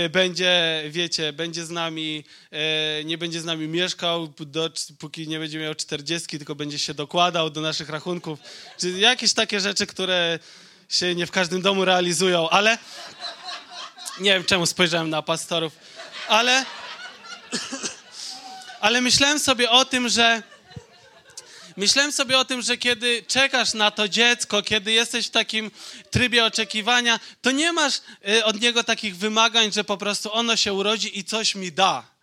y, 0.05 0.09
będzie, 0.09 0.83
wiecie, 0.89 1.33
będzie 1.33 1.67
z 1.67 1.71
nami, 1.71 2.25
y, 3.01 3.05
nie 3.05 3.19
będzie 3.19 3.41
z 3.41 3.45
nami 3.45 3.69
mieszkał, 3.69 4.33
do, 4.41 4.71
póki 4.99 5.29
nie 5.29 5.39
będzie 5.39 5.59
miał 5.59 5.75
czterdziestki, 5.75 6.39
tylko 6.39 6.55
będzie 6.55 6.79
się 6.79 6.95
dokładał 6.95 7.51
do 7.51 7.61
naszych 7.61 7.89
rachunków. 7.89 8.39
Czy 8.79 8.91
jakieś 8.91 9.33
takie 9.33 9.61
rzeczy, 9.61 9.87
które 9.87 10.39
się 10.89 11.15
nie 11.15 11.27
w 11.27 11.31
każdym 11.31 11.63
domu 11.63 11.85
realizują, 11.85 12.49
ale 12.49 12.79
nie 14.21 14.33
wiem, 14.33 14.45
czemu 14.45 14.67
spojrzałem 14.67 15.11
na 15.11 15.23
pastorów, 15.23 15.73
ale, 16.29 16.65
ale 18.81 19.01
myślałem 19.01 19.39
sobie 19.39 19.71
o 19.71 19.85
tym, 19.85 20.09
że 20.09 20.43
Myślałem 21.79 22.13
sobie 22.13 22.39
o 22.39 22.45
tym, 22.45 22.63
że 22.63 22.77
kiedy 22.77 23.23
czekasz 23.23 23.75
na 23.75 23.91
to 23.91 24.09
dziecko, 24.09 24.63
kiedy 24.63 24.93
jesteś 24.93 25.27
w 25.27 25.31
takim 25.31 25.71
trybie 26.11 26.45
oczekiwania, 26.45 27.21
to 27.43 27.51
nie 27.51 27.73
masz 27.73 28.01
y, 28.29 28.45
od 28.45 28.61
niego 28.61 28.85
takich 28.85 29.17
wymagań, 29.17 29.73
że 29.73 29.85
po 29.85 29.97
prostu 29.97 30.33
ono 30.33 30.57
się 30.57 30.73
urodzi 30.73 31.19
i 31.19 31.25
coś 31.25 31.55
mi 31.55 31.73
da 31.73 32.18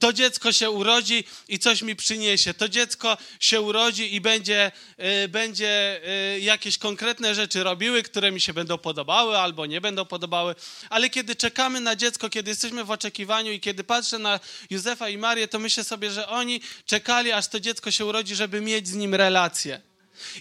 to 0.00 0.12
dziecko 0.12 0.52
się 0.52 0.70
urodzi 0.70 1.24
i 1.48 1.58
coś 1.58 1.82
mi 1.82 1.96
przyniesie. 1.96 2.54
To 2.54 2.68
dziecko 2.68 3.18
się 3.40 3.60
urodzi 3.60 4.14
i 4.14 4.20
będzie, 4.20 4.72
y, 5.24 5.28
będzie 5.28 6.00
y, 6.36 6.40
jakieś 6.40 6.78
konkretne 6.78 7.34
rzeczy 7.34 7.62
robiły, 7.62 8.02
które 8.02 8.32
mi 8.32 8.40
się 8.40 8.52
będą 8.52 8.78
podobały 8.78 9.38
albo 9.38 9.66
nie 9.66 9.80
będą 9.80 10.04
podobały. 10.04 10.54
Ale 10.90 11.10
kiedy 11.10 11.36
czekamy 11.36 11.80
na 11.80 11.96
dziecko, 11.96 12.30
kiedy 12.30 12.50
jesteśmy 12.50 12.84
w 12.84 12.90
oczekiwaniu 12.90 13.52
i 13.52 13.60
kiedy 13.60 13.84
patrzę 13.84 14.18
na 14.18 14.40
Józefa 14.70 15.08
i 15.08 15.18
Marię, 15.18 15.48
to 15.48 15.58
myślę 15.58 15.84
sobie, 15.84 16.10
że 16.10 16.28
oni 16.28 16.60
czekali, 16.86 17.32
aż 17.32 17.48
to 17.48 17.60
dziecko 17.60 17.90
się 17.90 18.04
urodzi, 18.04 18.34
żeby 18.34 18.60
mieć 18.60 18.88
z 18.88 18.94
nim 18.94 19.14
relację. 19.14 19.89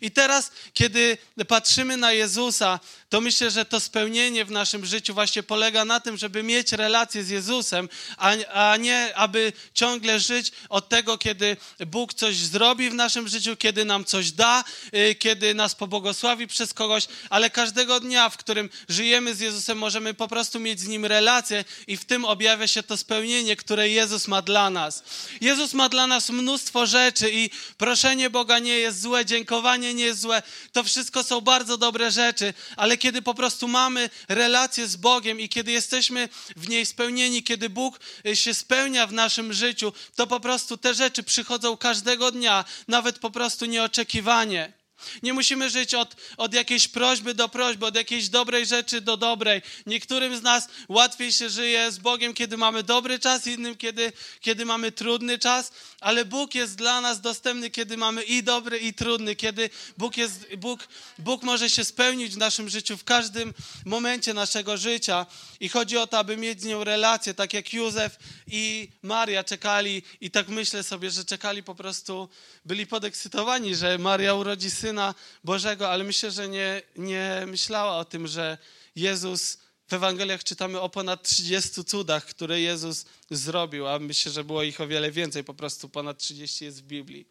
I 0.01 0.11
teraz, 0.11 0.51
kiedy 0.73 1.17
patrzymy 1.47 1.97
na 1.97 2.11
Jezusa, 2.11 2.79
to 3.09 3.21
myślę, 3.21 3.51
że 3.51 3.65
to 3.65 3.79
spełnienie 3.79 4.45
w 4.45 4.51
naszym 4.51 4.85
życiu 4.85 5.13
właśnie 5.13 5.43
polega 5.43 5.85
na 5.85 5.99
tym, 5.99 6.17
żeby 6.17 6.43
mieć 6.43 6.71
relację 6.71 7.23
z 7.23 7.29
Jezusem, 7.29 7.89
a, 8.17 8.31
a 8.53 8.77
nie 8.77 9.15
aby 9.15 9.53
ciągle 9.73 10.19
żyć 10.19 10.51
od 10.69 10.89
tego, 10.89 11.17
kiedy 11.17 11.57
Bóg 11.87 12.13
coś 12.13 12.35
zrobi 12.35 12.89
w 12.89 12.93
naszym 12.93 13.27
życiu, 13.27 13.57
kiedy 13.57 13.85
nam 13.85 14.05
coś 14.05 14.31
da, 14.31 14.63
y, 14.95 15.15
kiedy 15.15 15.53
nas 15.53 15.75
pobłogosławi 15.75 16.47
przez 16.47 16.73
kogoś, 16.73 17.07
ale 17.29 17.49
każdego 17.49 17.99
dnia, 17.99 18.29
w 18.29 18.37
którym 18.37 18.69
żyjemy 18.89 19.35
z 19.35 19.39
Jezusem, 19.39 19.77
możemy 19.77 20.13
po 20.13 20.27
prostu 20.27 20.59
mieć 20.59 20.79
z 20.79 20.87
Nim 20.87 21.05
relację 21.05 21.65
i 21.87 21.97
w 21.97 22.05
tym 22.05 22.25
objawia 22.25 22.67
się 22.67 22.83
to 22.83 22.97
spełnienie, 22.97 23.55
które 23.55 23.89
Jezus 23.89 24.27
ma 24.27 24.41
dla 24.41 24.69
nas. 24.69 25.03
Jezus 25.41 25.73
ma 25.73 25.89
dla 25.89 26.07
nas 26.07 26.29
mnóstwo 26.29 26.85
rzeczy 26.85 27.31
i 27.31 27.49
proszenie 27.77 28.29
Boga 28.29 28.59
nie 28.59 28.77
jest 28.77 29.01
złe, 29.01 29.25
dziękowanie 29.25 29.68
nie 29.77 29.93
jest 29.93 30.19
złe. 30.19 30.41
To 30.71 30.83
wszystko 30.83 31.23
są 31.23 31.41
bardzo 31.41 31.77
dobre 31.77 32.11
rzeczy, 32.11 32.53
ale 32.77 32.97
kiedy 32.97 33.21
po 33.21 33.33
prostu 33.33 33.67
mamy 33.67 34.09
relację 34.29 34.87
z 34.87 34.95
Bogiem 34.95 35.39
i 35.39 35.49
kiedy 35.49 35.71
jesteśmy 35.71 36.29
w 36.55 36.69
niej 36.69 36.85
spełnieni, 36.85 37.43
kiedy 37.43 37.69
Bóg 37.69 37.99
y, 38.25 38.35
się 38.35 38.53
spełnia 38.53 39.07
w 39.07 39.13
naszym 39.13 39.53
życiu, 39.53 39.93
to 40.15 40.27
po 40.27 40.39
prostu 40.39 40.77
te 40.77 40.93
rzeczy 40.93 41.23
przychodzą 41.23 41.77
każdego 41.77 42.31
dnia, 42.31 42.65
nawet 42.87 43.19
po 43.19 43.31
prostu 43.31 43.65
nieoczekiwanie. 43.65 44.79
Nie 45.23 45.33
musimy 45.33 45.69
żyć 45.69 45.93
od, 45.93 46.15
od 46.37 46.53
jakiejś 46.53 46.87
prośby 46.87 47.33
do 47.33 47.49
prośby, 47.49 47.85
od 47.85 47.95
jakiejś 47.95 48.29
dobrej 48.29 48.65
rzeczy 48.65 49.01
do 49.01 49.17
dobrej. 49.17 49.61
Niektórym 49.85 50.37
z 50.37 50.41
nas 50.41 50.67
łatwiej 50.89 51.33
się 51.33 51.49
żyje 51.49 51.91
z 51.91 51.97
Bogiem, 51.97 52.33
kiedy 52.33 52.57
mamy 52.57 52.83
dobry 52.83 53.19
czas, 53.19 53.47
innym, 53.47 53.75
kiedy, 53.77 54.11
kiedy 54.41 54.65
mamy 54.65 54.91
trudny 54.91 55.39
czas, 55.39 55.71
ale 56.01 56.25
Bóg 56.25 56.55
jest 56.55 56.75
dla 56.75 57.01
nas 57.01 57.21
dostępny, 57.21 57.69
kiedy 57.69 57.97
mamy 57.97 58.23
i 58.23 58.43
dobry, 58.43 58.77
i 58.77 58.93
trudny, 58.93 59.35
kiedy 59.35 59.69
Bóg, 59.97 60.17
jest, 60.17 60.55
Bóg, 60.55 60.87
Bóg 61.17 61.43
może 61.43 61.69
się 61.69 61.85
spełnić 61.85 62.33
w 62.33 62.37
naszym 62.37 62.69
życiu 62.69 62.97
w 62.97 63.03
każdym 63.03 63.53
momencie 63.85 64.33
naszego 64.33 64.77
życia. 64.77 65.25
I 65.59 65.69
chodzi 65.69 65.97
o 65.97 66.07
to, 66.07 66.17
aby 66.17 66.37
mieć 66.37 66.61
z 66.61 66.65
nią 66.65 66.83
relację, 66.83 67.33
tak 67.33 67.53
jak 67.53 67.73
Józef 67.73 68.17
i 68.47 68.89
Maria 69.01 69.43
czekali, 69.43 70.03
i 70.21 70.31
tak 70.31 70.47
myślę 70.47 70.83
sobie, 70.83 71.11
że 71.11 71.25
czekali 71.25 71.63
po 71.63 71.75
prostu, 71.75 72.29
byli 72.65 72.87
podekscytowani, 72.87 73.75
że 73.75 73.97
Maria 73.97 74.33
urodzi 74.33 74.71
syna 74.71 75.15
Bożego, 75.43 75.89
ale 75.89 76.03
myślę, 76.03 76.31
że 76.31 76.49
nie, 76.49 76.81
nie 76.95 77.43
myślała 77.47 77.97
o 77.97 78.05
tym, 78.05 78.27
że 78.27 78.57
Jezus 78.95 79.57
w 79.89 79.93
Ewangeliach 79.93 80.43
czytamy 80.43 80.81
o 80.81 80.89
ponad 80.89 81.23
30 81.23 81.83
cudach, 81.83 82.25
które 82.25 82.61
Jezus 82.61 83.05
zrobił, 83.31 83.87
a 83.87 83.99
myślę, 83.99 84.31
że 84.31 84.43
było 84.43 84.63
ich 84.63 84.81
o 84.81 84.87
wiele 84.87 85.11
więcej, 85.11 85.43
po 85.43 85.53
prostu 85.53 85.89
ponad 85.89 86.17
30 86.17 86.65
jest 86.65 86.83
w 86.83 86.85
Biblii. 86.85 87.27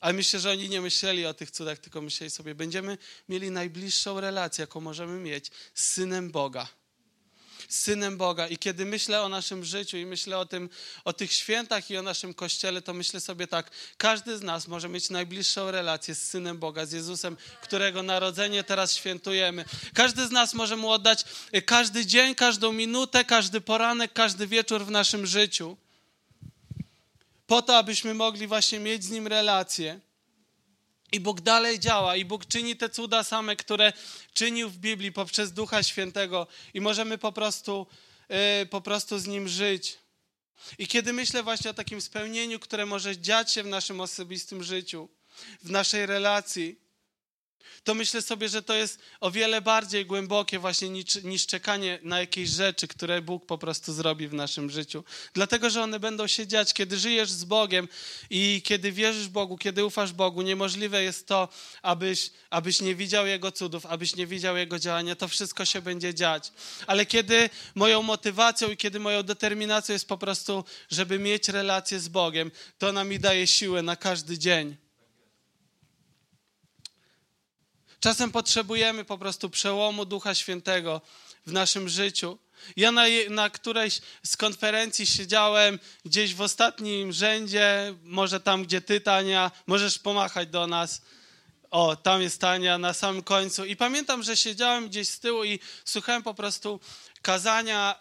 Ale 0.00 0.12
myślę, 0.12 0.40
że 0.40 0.50
oni 0.50 0.68
nie 0.68 0.80
myśleli 0.80 1.26
o 1.26 1.34
tych 1.34 1.50
cudach, 1.50 1.78
tylko 1.78 2.00
myśleli 2.00 2.30
sobie, 2.30 2.54
będziemy 2.54 2.98
mieli 3.28 3.50
najbliższą 3.50 4.20
relację, 4.20 4.62
jaką 4.62 4.80
możemy 4.80 5.20
mieć 5.20 5.50
z 5.74 5.84
Synem 5.84 6.30
Boga 6.30 6.68
synem 7.68 8.16
Boga. 8.16 8.48
I 8.48 8.58
kiedy 8.58 8.84
myślę 8.84 9.22
o 9.22 9.28
naszym 9.28 9.64
życiu 9.64 9.96
i 9.96 10.06
myślę 10.06 10.38
o 10.38 10.46
tym, 10.46 10.70
o 11.04 11.12
tych 11.12 11.32
świętach 11.32 11.90
i 11.90 11.96
o 11.96 12.02
naszym 12.02 12.34
kościele, 12.34 12.82
to 12.82 12.94
myślę 12.94 13.20
sobie 13.20 13.46
tak, 13.46 13.70
każdy 13.98 14.38
z 14.38 14.42
nas 14.42 14.68
może 14.68 14.88
mieć 14.88 15.10
najbliższą 15.10 15.70
relację 15.70 16.14
z 16.14 16.22
synem 16.22 16.58
Boga, 16.58 16.86
z 16.86 16.92
Jezusem, 16.92 17.36
którego 17.62 18.02
narodzenie 18.02 18.64
teraz 18.64 18.94
świętujemy. 18.94 19.64
Każdy 19.94 20.26
z 20.26 20.30
nas 20.30 20.54
może 20.54 20.76
mu 20.76 20.90
oddać 20.90 21.24
każdy 21.66 22.06
dzień, 22.06 22.34
każdą 22.34 22.72
minutę, 22.72 23.24
każdy 23.24 23.60
poranek, 23.60 24.12
każdy 24.12 24.46
wieczór 24.46 24.84
w 24.84 24.90
naszym 24.90 25.26
życiu. 25.26 25.76
Po 27.46 27.62
to, 27.62 27.76
abyśmy 27.76 28.14
mogli 28.14 28.46
właśnie 28.46 28.78
mieć 28.78 29.04
z 29.04 29.10
nim 29.10 29.26
relację. 29.26 30.00
I 31.16 31.20
Bóg 31.20 31.40
dalej 31.40 31.78
działa, 31.78 32.16
i 32.16 32.24
Bóg 32.24 32.46
czyni 32.46 32.76
te 32.76 32.88
cuda 32.90 33.24
same, 33.24 33.56
które 33.56 33.92
czynił 34.32 34.70
w 34.70 34.78
Biblii 34.78 35.12
poprzez 35.12 35.52
Ducha 35.52 35.82
Świętego, 35.82 36.46
i 36.74 36.80
możemy 36.80 37.18
po 37.18 37.32
prostu, 37.32 37.86
yy, 38.28 38.66
po 38.66 38.80
prostu 38.80 39.18
z 39.18 39.26
nim 39.26 39.48
żyć. 39.48 39.98
I 40.78 40.86
kiedy 40.86 41.12
myślę 41.12 41.42
właśnie 41.42 41.70
o 41.70 41.74
takim 41.74 42.00
spełnieniu, 42.00 42.58
które 42.58 42.86
może 42.86 43.18
dziać 43.18 43.52
się 43.52 43.62
w 43.62 43.66
naszym 43.66 44.00
osobistym 44.00 44.62
życiu, 44.64 45.08
w 45.62 45.70
naszej 45.70 46.06
relacji, 46.06 46.80
to 47.84 47.94
myślę 47.94 48.22
sobie, 48.22 48.48
że 48.48 48.62
to 48.62 48.74
jest 48.74 48.98
o 49.20 49.30
wiele 49.30 49.60
bardziej 49.60 50.06
głębokie 50.06 50.58
właśnie 50.58 50.90
niż, 50.90 51.22
niż, 51.22 51.46
czekanie 51.46 51.98
na 52.02 52.20
jakieś 52.20 52.48
rzeczy, 52.48 52.88
które 52.88 53.22
Bóg 53.22 53.46
po 53.46 53.58
prostu 53.58 53.92
zrobi 53.92 54.28
w 54.28 54.34
naszym 54.34 54.70
życiu. 54.70 55.04
Dlatego, 55.34 55.70
że 55.70 55.82
one 55.82 56.00
będą 56.00 56.26
się 56.26 56.46
dziać, 56.46 56.74
kiedy 56.74 56.98
żyjesz 56.98 57.30
z 57.30 57.44
Bogiem 57.44 57.88
i 58.30 58.62
kiedy 58.64 58.92
wierzysz 58.92 59.28
Bogu, 59.28 59.58
kiedy 59.58 59.84
ufasz 59.84 60.12
Bogu. 60.12 60.42
Niemożliwe 60.42 61.02
jest 61.02 61.26
to, 61.26 61.48
abyś, 61.82 62.30
abyś 62.50 62.80
nie 62.80 62.94
widział 62.94 63.26
Jego 63.26 63.52
cudów, 63.52 63.86
abyś 63.86 64.16
nie 64.16 64.26
widział 64.26 64.56
Jego 64.56 64.78
działania. 64.78 65.16
To 65.16 65.28
wszystko 65.28 65.64
się 65.64 65.82
będzie 65.82 66.14
dziać. 66.14 66.52
Ale 66.86 67.06
kiedy 67.06 67.50
moją 67.74 68.02
motywacją 68.02 68.70
i 68.70 68.76
kiedy 68.76 69.00
moją 69.00 69.22
determinacją 69.22 69.92
jest 69.92 70.08
po 70.08 70.18
prostu, 70.18 70.64
żeby 70.90 71.18
mieć 71.18 71.48
relację 71.48 72.00
z 72.00 72.08
Bogiem, 72.08 72.50
to 72.78 72.88
ona 72.88 73.04
mi 73.04 73.18
daje 73.18 73.46
siłę 73.46 73.82
na 73.82 73.96
każdy 73.96 74.38
dzień. 74.38 74.85
Czasem 78.06 78.32
potrzebujemy 78.32 79.04
po 79.04 79.18
prostu 79.18 79.50
przełomu 79.50 80.04
Ducha 80.04 80.34
Świętego 80.34 81.00
w 81.46 81.52
naszym 81.52 81.88
życiu. 81.88 82.38
Ja 82.76 82.92
na, 82.92 83.04
na 83.30 83.50
którejś 83.50 84.00
z 84.22 84.36
konferencji 84.36 85.06
siedziałem 85.06 85.78
gdzieś 86.04 86.34
w 86.34 86.40
ostatnim 86.40 87.12
rzędzie, 87.12 87.94
może 88.02 88.40
tam, 88.40 88.64
gdzie 88.64 88.80
ty, 88.80 89.00
Tania, 89.00 89.50
możesz 89.66 89.98
pomachać 89.98 90.48
do 90.48 90.66
nas. 90.66 91.02
O, 91.70 91.96
tam 91.96 92.22
jest 92.22 92.40
Tania 92.40 92.78
na 92.78 92.92
samym 92.92 93.22
końcu. 93.22 93.64
I 93.64 93.76
pamiętam, 93.76 94.22
że 94.22 94.36
siedziałem 94.36 94.88
gdzieś 94.88 95.08
z 95.08 95.20
tyłu 95.20 95.44
i 95.44 95.58
słuchałem 95.84 96.22
po 96.22 96.34
prostu 96.34 96.80
kazania 97.22 98.00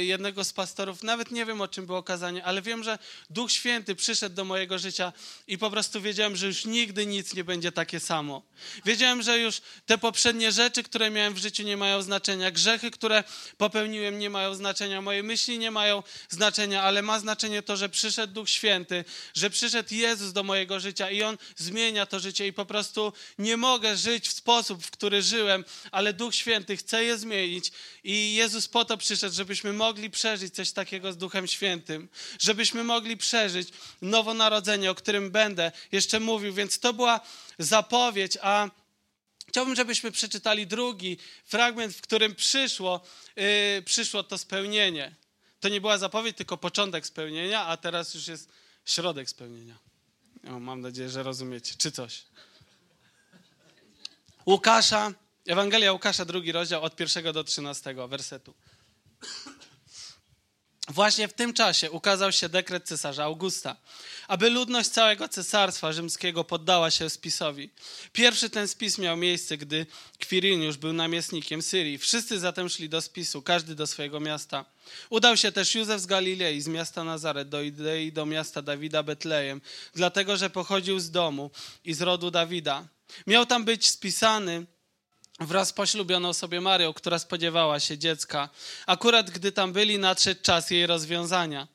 jednego 0.00 0.44
z 0.44 0.52
pastorów, 0.52 1.02
nawet 1.02 1.30
nie 1.30 1.46
wiem 1.46 1.60
o 1.60 1.68
czym 1.68 1.86
było 1.86 2.02
kazanie, 2.02 2.44
ale 2.44 2.62
wiem, 2.62 2.84
że 2.84 2.98
Duch 3.30 3.52
Święty 3.52 3.94
przyszedł 3.94 4.36
do 4.36 4.44
mojego 4.44 4.78
życia 4.78 5.12
i 5.46 5.58
po 5.58 5.70
prostu 5.70 6.00
wiedziałem, 6.00 6.36
że 6.36 6.46
już 6.46 6.64
nigdy 6.64 7.06
nic 7.06 7.34
nie 7.34 7.44
będzie 7.44 7.72
takie 7.72 8.00
samo. 8.00 8.42
Wiedziałem, 8.84 9.22
że 9.22 9.38
już 9.38 9.60
te 9.86 9.98
poprzednie 9.98 10.52
rzeczy, 10.52 10.82
które 10.82 11.10
miałem 11.10 11.34
w 11.34 11.38
życiu 11.38 11.62
nie 11.62 11.76
mają 11.76 12.02
znaczenia, 12.02 12.50
grzechy, 12.50 12.90
które 12.90 13.24
popełniłem 13.56 14.18
nie 14.18 14.30
mają 14.30 14.54
znaczenia, 14.54 15.02
moje 15.02 15.22
myśli 15.22 15.58
nie 15.58 15.70
mają 15.70 16.02
znaczenia, 16.28 16.82
ale 16.82 17.02
ma 17.02 17.20
znaczenie 17.20 17.62
to, 17.62 17.76
że 17.76 17.88
przyszedł 17.88 18.32
Duch 18.32 18.50
Święty, 18.50 19.04
że 19.34 19.50
przyszedł 19.50 19.94
Jezus 19.94 20.32
do 20.32 20.42
mojego 20.42 20.80
życia 20.80 21.10
i 21.10 21.22
On 21.22 21.38
zmienia 21.56 22.06
to 22.06 22.20
życie 22.20 22.46
i 22.46 22.52
po 22.52 22.66
prostu 22.66 23.12
nie 23.38 23.56
mogę 23.56 23.96
żyć 23.96 24.28
w 24.28 24.32
sposób, 24.32 24.84
w 24.84 24.90
który 24.90 25.22
żyłem, 25.22 25.64
ale 25.90 26.12
Duch 26.12 26.34
Święty 26.34 26.76
chce 26.76 27.04
je 27.04 27.18
zmienić 27.18 27.72
i 28.04 28.34
Jezus 28.34 28.68
po 28.68 28.84
to 28.84 28.96
przyszedł, 28.96 29.34
żeby 29.34 29.53
żebyśmy 29.54 29.72
mogli 29.72 30.10
przeżyć 30.10 30.54
coś 30.54 30.72
takiego 30.72 31.12
z 31.12 31.16
Duchem 31.16 31.46
Świętym, 31.46 32.08
żebyśmy 32.38 32.84
mogli 32.84 33.16
przeżyć 33.16 33.68
nowonarodzenie, 34.02 34.90
o 34.90 34.94
którym 34.94 35.30
będę 35.30 35.72
jeszcze 35.92 36.20
mówił. 36.20 36.54
Więc 36.54 36.78
to 36.78 36.92
była 36.92 37.20
zapowiedź, 37.58 38.38
a 38.42 38.70
chciałbym, 39.48 39.76
żebyśmy 39.76 40.12
przeczytali 40.12 40.66
drugi 40.66 41.18
fragment, 41.44 41.94
w 41.96 42.00
którym 42.00 42.34
przyszło, 42.34 43.00
yy, 43.36 43.82
przyszło 43.84 44.22
to 44.22 44.38
spełnienie. 44.38 45.14
To 45.60 45.68
nie 45.68 45.80
była 45.80 45.98
zapowiedź, 45.98 46.36
tylko 46.36 46.56
początek 46.56 47.06
spełnienia, 47.06 47.66
a 47.66 47.76
teraz 47.76 48.14
już 48.14 48.28
jest 48.28 48.48
środek 48.84 49.30
spełnienia. 49.30 49.78
O, 50.48 50.60
mam 50.60 50.80
nadzieję, 50.80 51.08
że 51.08 51.22
rozumiecie, 51.22 51.74
czy 51.78 51.92
coś. 51.92 52.22
Łukasza, 54.46 55.12
Ewangelia 55.46 55.92
Łukasza, 55.92 56.24
drugi 56.24 56.52
rozdział, 56.52 56.82
od 56.82 56.96
pierwszego 56.96 57.32
do 57.32 57.44
trzynastego 57.44 58.08
wersetu. 58.08 58.54
Właśnie 60.88 61.28
w 61.28 61.32
tym 61.32 61.52
czasie 61.52 61.90
ukazał 61.90 62.32
się 62.32 62.48
dekret 62.48 62.84
cesarza 62.84 63.24
Augusta, 63.24 63.76
aby 64.28 64.50
ludność 64.50 64.88
całego 64.88 65.28
cesarstwa 65.28 65.92
rzymskiego 65.92 66.44
poddała 66.44 66.90
się 66.90 67.10
spisowi. 67.10 67.70
Pierwszy 68.12 68.50
ten 68.50 68.68
spis 68.68 68.98
miał 68.98 69.16
miejsce, 69.16 69.56
gdy 69.56 69.86
Kwiriniusz 70.18 70.76
był 70.76 70.92
namiestnikiem 70.92 71.62
Syrii. 71.62 71.98
Wszyscy 71.98 72.38
zatem 72.38 72.68
szli 72.68 72.88
do 72.88 73.00
spisu, 73.00 73.42
każdy 73.42 73.74
do 73.74 73.86
swojego 73.86 74.20
miasta. 74.20 74.64
Udał 75.10 75.36
się 75.36 75.52
też 75.52 75.74
Józef 75.74 76.00
z 76.00 76.06
Galilei, 76.06 76.60
z 76.60 76.68
miasta 76.68 77.04
Nazaret, 77.04 77.48
do 77.48 77.62
Idei, 77.62 78.12
do 78.12 78.26
miasta 78.26 78.62
Dawida 78.62 79.02
Betlejem, 79.02 79.60
dlatego 79.94 80.36
że 80.36 80.50
pochodził 80.50 81.00
z 81.00 81.10
domu 81.10 81.50
i 81.84 81.94
z 81.94 82.02
rodu 82.02 82.30
Dawida. 82.30 82.88
Miał 83.26 83.46
tam 83.46 83.64
być 83.64 83.88
spisany 83.88 84.66
wraz 85.40 85.72
poślubioną 85.72 86.32
sobie 86.32 86.60
Marią, 86.60 86.92
która 86.92 87.18
spodziewała 87.18 87.80
się 87.80 87.98
dziecka. 87.98 88.48
Akurat 88.86 89.30
gdy 89.30 89.52
tam 89.52 89.72
byli, 89.72 89.98
nadszedł 89.98 90.42
czas 90.42 90.70
jej 90.70 90.86
rozwiązania, 90.86 91.68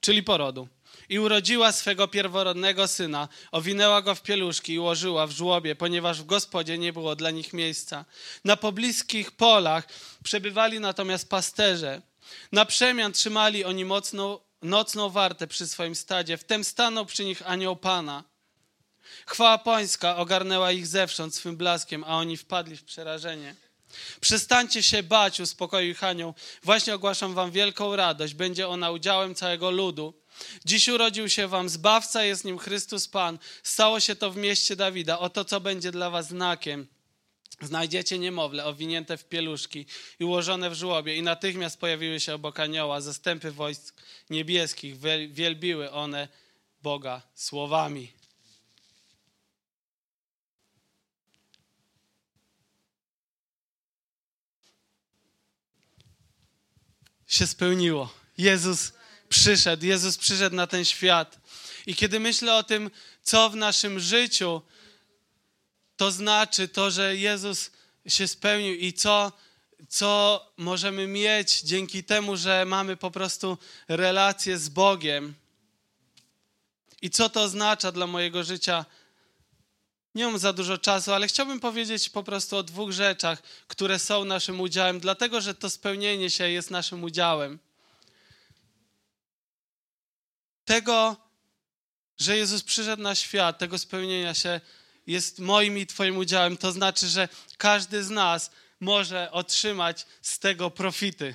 czyli 0.00 0.22
porodu. 0.22 0.68
I 1.08 1.18
urodziła 1.18 1.72
swego 1.72 2.08
pierworodnego 2.08 2.88
syna, 2.88 3.28
owinęła 3.52 4.02
go 4.02 4.14
w 4.14 4.22
pieluszki 4.22 4.72
i 4.72 4.78
ułożyła 4.78 5.26
w 5.26 5.30
żłobie, 5.30 5.74
ponieważ 5.74 6.22
w 6.22 6.26
gospodzie 6.26 6.78
nie 6.78 6.92
było 6.92 7.16
dla 7.16 7.30
nich 7.30 7.52
miejsca. 7.52 8.04
Na 8.44 8.56
pobliskich 8.56 9.30
polach 9.30 9.88
przebywali 10.24 10.80
natomiast 10.80 11.28
pasterze. 11.28 12.02
Na 12.52 12.64
przemian 12.64 13.12
trzymali 13.12 13.64
oni 13.64 13.84
mocną, 13.84 14.38
nocną 14.62 15.10
wartę 15.10 15.46
przy 15.46 15.68
swoim 15.68 15.94
stadzie. 15.94 16.36
Wtem 16.36 16.64
stanął 16.64 17.06
przy 17.06 17.24
nich 17.24 17.42
anioł 17.50 17.76
Pana– 17.76 18.24
Chwała 19.26 19.58
Pańska 19.58 20.16
ogarnęła 20.16 20.72
ich 20.72 20.86
zewsząd 20.86 21.34
swym 21.34 21.56
blaskiem, 21.56 22.04
a 22.04 22.18
oni 22.18 22.36
wpadli 22.36 22.76
w 22.76 22.84
przerażenie. 22.84 23.54
Przestańcie 24.20 24.82
się 24.82 25.02
bać, 25.02 25.40
uspokoił 25.40 25.90
ich 25.90 26.04
anioł. 26.04 26.34
Właśnie 26.62 26.94
ogłaszam 26.94 27.34
wam 27.34 27.50
wielką 27.50 27.96
radość. 27.96 28.34
Będzie 28.34 28.68
ona 28.68 28.90
udziałem 28.90 29.34
całego 29.34 29.70
ludu. 29.70 30.14
Dziś 30.64 30.88
urodził 30.88 31.28
się 31.28 31.48
wam 31.48 31.68
Zbawca, 31.68 32.24
jest 32.24 32.44
nim 32.44 32.58
Chrystus 32.58 33.08
Pan. 33.08 33.38
Stało 33.62 34.00
się 34.00 34.16
to 34.16 34.30
w 34.30 34.36
mieście 34.36 34.76
Dawida. 34.76 35.18
Oto 35.18 35.44
co 35.44 35.60
będzie 35.60 35.90
dla 35.90 36.10
was 36.10 36.28
znakiem. 36.28 36.86
Znajdziecie 37.60 38.18
niemowlę 38.18 38.64
owinięte 38.64 39.16
w 39.16 39.24
pieluszki 39.24 39.86
i 40.20 40.24
ułożone 40.24 40.70
w 40.70 40.74
żłobie 40.74 41.16
i 41.16 41.22
natychmiast 41.22 41.80
pojawiły 41.80 42.20
się 42.20 42.34
obok 42.34 42.60
anioła 42.60 43.00
zastępy 43.00 43.50
wojsk 43.50 43.94
niebieskich. 44.30 44.98
Wielbiły 45.30 45.90
one 45.90 46.28
Boga 46.82 47.22
słowami. 47.34 48.12
Się 57.26 57.46
spełniło. 57.46 58.14
Jezus 58.38 58.92
przyszedł, 59.28 59.86
Jezus 59.86 60.16
przyszedł 60.18 60.56
na 60.56 60.66
ten 60.66 60.84
świat. 60.84 61.38
I 61.86 61.94
kiedy 61.94 62.20
myślę 62.20 62.54
o 62.54 62.62
tym, 62.62 62.90
co 63.22 63.50
w 63.50 63.56
naszym 63.56 64.00
życiu 64.00 64.62
to 65.96 66.10
znaczy, 66.10 66.68
to, 66.68 66.90
że 66.90 67.16
Jezus 67.16 67.70
się 68.06 68.28
spełnił 68.28 68.74
i 68.74 68.92
co, 68.92 69.32
co 69.88 70.40
możemy 70.56 71.06
mieć 71.06 71.60
dzięki 71.60 72.04
temu, 72.04 72.36
że 72.36 72.64
mamy 72.64 72.96
po 72.96 73.10
prostu 73.10 73.58
relację 73.88 74.58
z 74.58 74.68
Bogiem. 74.68 75.34
I 77.02 77.10
co 77.10 77.28
to 77.28 77.42
oznacza 77.42 77.92
dla 77.92 78.06
mojego 78.06 78.44
życia 78.44 78.84
nie 80.16 80.26
mam 80.26 80.38
za 80.38 80.52
dużo 80.52 80.78
czasu, 80.78 81.12
ale 81.12 81.28
chciałbym 81.28 81.60
powiedzieć 81.60 82.08
po 82.08 82.22
prostu 82.22 82.56
o 82.56 82.62
dwóch 82.62 82.92
rzeczach, 82.92 83.42
które 83.68 83.98
są 83.98 84.24
naszym 84.24 84.60
udziałem, 84.60 85.00
dlatego 85.00 85.40
że 85.40 85.54
to 85.54 85.70
spełnienie 85.70 86.30
się 86.30 86.50
jest 86.50 86.70
naszym 86.70 87.04
udziałem. 87.04 87.58
Tego, 90.64 91.16
że 92.18 92.36
Jezus 92.36 92.62
przyszedł 92.62 93.02
na 93.02 93.14
świat, 93.14 93.58
tego 93.58 93.78
spełnienia 93.78 94.34
się 94.34 94.60
jest 95.06 95.38
moim 95.38 95.78
i 95.78 95.86
Twoim 95.86 96.16
udziałem. 96.16 96.56
To 96.56 96.72
znaczy, 96.72 97.08
że 97.08 97.28
każdy 97.58 98.04
z 98.04 98.10
nas 98.10 98.50
może 98.80 99.32
otrzymać 99.32 100.06
z 100.22 100.38
tego 100.38 100.70
profity. 100.70 101.34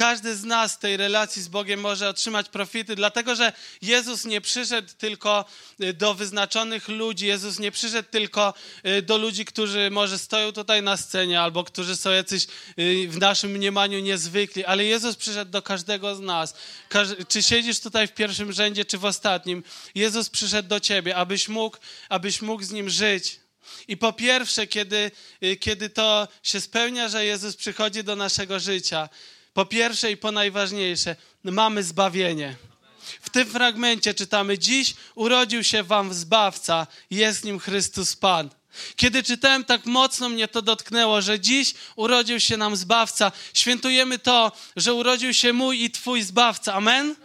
Każdy 0.00 0.36
z 0.36 0.44
nas 0.44 0.78
tej 0.78 0.96
relacji 0.96 1.42
z 1.42 1.48
Bogiem 1.48 1.80
może 1.80 2.08
otrzymać 2.08 2.48
profity, 2.48 2.96
dlatego 2.96 3.34
że 3.34 3.52
Jezus 3.82 4.24
nie 4.24 4.40
przyszedł 4.40 4.88
tylko 4.98 5.44
y, 5.82 5.92
do 5.92 6.14
wyznaczonych 6.14 6.88
ludzi, 6.88 7.26
Jezus 7.26 7.58
nie 7.58 7.70
przyszedł 7.70 8.08
tylko 8.10 8.54
y, 8.86 9.02
do 9.02 9.18
ludzi, 9.18 9.44
którzy 9.44 9.90
może 9.90 10.18
stoją 10.18 10.52
tutaj 10.52 10.82
na 10.82 10.96
scenie 10.96 11.40
albo 11.40 11.64
którzy 11.64 11.96
są 11.96 12.10
jacyś 12.10 12.46
y, 12.78 13.08
w 13.08 13.18
naszym 13.18 13.50
mniemaniu 13.50 14.00
niezwykli, 14.00 14.64
ale 14.64 14.84
Jezus 14.84 15.16
przyszedł 15.16 15.50
do 15.50 15.62
każdego 15.62 16.16
z 16.16 16.20
nas. 16.20 16.54
Czy 17.28 17.42
siedzisz 17.42 17.80
tutaj 17.80 18.08
w 18.08 18.12
pierwszym 18.12 18.52
rzędzie, 18.52 18.84
czy 18.84 18.98
w 18.98 19.04
ostatnim, 19.04 19.62
Jezus 19.94 20.30
przyszedł 20.30 20.68
do 20.68 20.80
ciebie, 20.80 21.16
abyś 21.16 21.48
mógł, 21.48 21.76
abyś 22.08 22.42
mógł 22.42 22.62
z 22.62 22.70
Nim 22.70 22.90
żyć. 22.90 23.40
I 23.88 23.96
po 23.96 24.12
pierwsze, 24.12 24.66
kiedy, 24.66 25.10
kiedy 25.60 25.90
to 25.90 26.28
się 26.42 26.60
spełnia, 26.60 27.08
że 27.08 27.24
Jezus 27.24 27.56
przychodzi 27.56 28.04
do 28.04 28.16
naszego 28.16 28.60
życia, 28.60 29.08
po 29.60 29.66
pierwsze 29.66 30.12
i 30.12 30.16
po 30.16 30.32
najważniejsze, 30.32 31.16
mamy 31.44 31.82
zbawienie. 31.82 32.56
W 33.20 33.30
tym 33.30 33.46
fragmencie 33.46 34.14
czytamy: 34.14 34.58
Dziś 34.58 34.94
urodził 35.14 35.64
się 35.64 35.82
Wam 35.82 36.14
zbawca, 36.14 36.86
jest 37.10 37.44
nim 37.44 37.58
Chrystus 37.58 38.16
Pan. 38.16 38.50
Kiedy 38.96 39.22
czytałem, 39.22 39.64
tak 39.64 39.86
mocno 39.86 40.28
mnie 40.28 40.48
to 40.48 40.62
dotknęło, 40.62 41.22
że 41.22 41.40
dziś 41.40 41.74
urodził 41.96 42.40
się 42.40 42.56
nam 42.56 42.76
zbawca. 42.76 43.32
Świętujemy 43.54 44.18
to, 44.18 44.52
że 44.76 44.94
urodził 44.94 45.34
się 45.34 45.52
mój 45.52 45.82
i 45.84 45.90
Twój 45.90 46.22
zbawca. 46.22 46.74
Amen? 46.74 47.16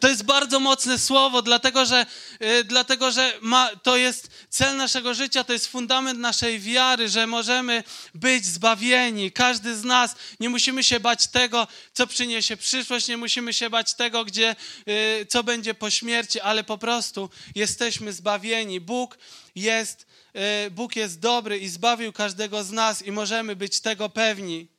To 0.00 0.08
jest 0.08 0.22
bardzo 0.22 0.60
mocne 0.60 0.98
słowo, 0.98 1.42
dlatego 1.42 1.86
że, 1.86 2.06
yy, 2.40 2.64
dlatego, 2.64 3.10
że 3.10 3.32
ma, 3.40 3.70
to 3.82 3.96
jest 3.96 4.30
cel 4.48 4.76
naszego 4.76 5.14
życia, 5.14 5.44
to 5.44 5.52
jest 5.52 5.66
fundament 5.66 6.18
naszej 6.18 6.60
wiary, 6.60 7.08
że 7.08 7.26
możemy 7.26 7.84
być 8.14 8.46
zbawieni. 8.46 9.32
Każdy 9.32 9.76
z 9.76 9.84
nas 9.84 10.14
nie 10.40 10.48
musimy 10.48 10.84
się 10.84 11.00
bać 11.00 11.26
tego, 11.26 11.66
co 11.92 12.06
przyniesie 12.06 12.56
przyszłość, 12.56 13.08
nie 13.08 13.16
musimy 13.16 13.52
się 13.52 13.70
bać 13.70 13.94
tego, 13.94 14.24
gdzie, 14.24 14.56
yy, 14.86 15.26
co 15.28 15.44
będzie 15.44 15.74
po 15.74 15.90
śmierci, 15.90 16.40
ale 16.40 16.64
po 16.64 16.78
prostu 16.78 17.30
jesteśmy 17.54 18.12
zbawieni. 18.12 18.80
Bóg 18.80 19.18
jest, 19.54 20.06
yy, 20.34 20.70
Bóg 20.70 20.96
jest 20.96 21.20
dobry 21.20 21.58
i 21.58 21.68
zbawił 21.68 22.12
każdego 22.12 22.64
z 22.64 22.70
nas 22.70 23.02
i 23.02 23.12
możemy 23.12 23.56
być 23.56 23.80
tego 23.80 24.08
pewni. 24.08 24.77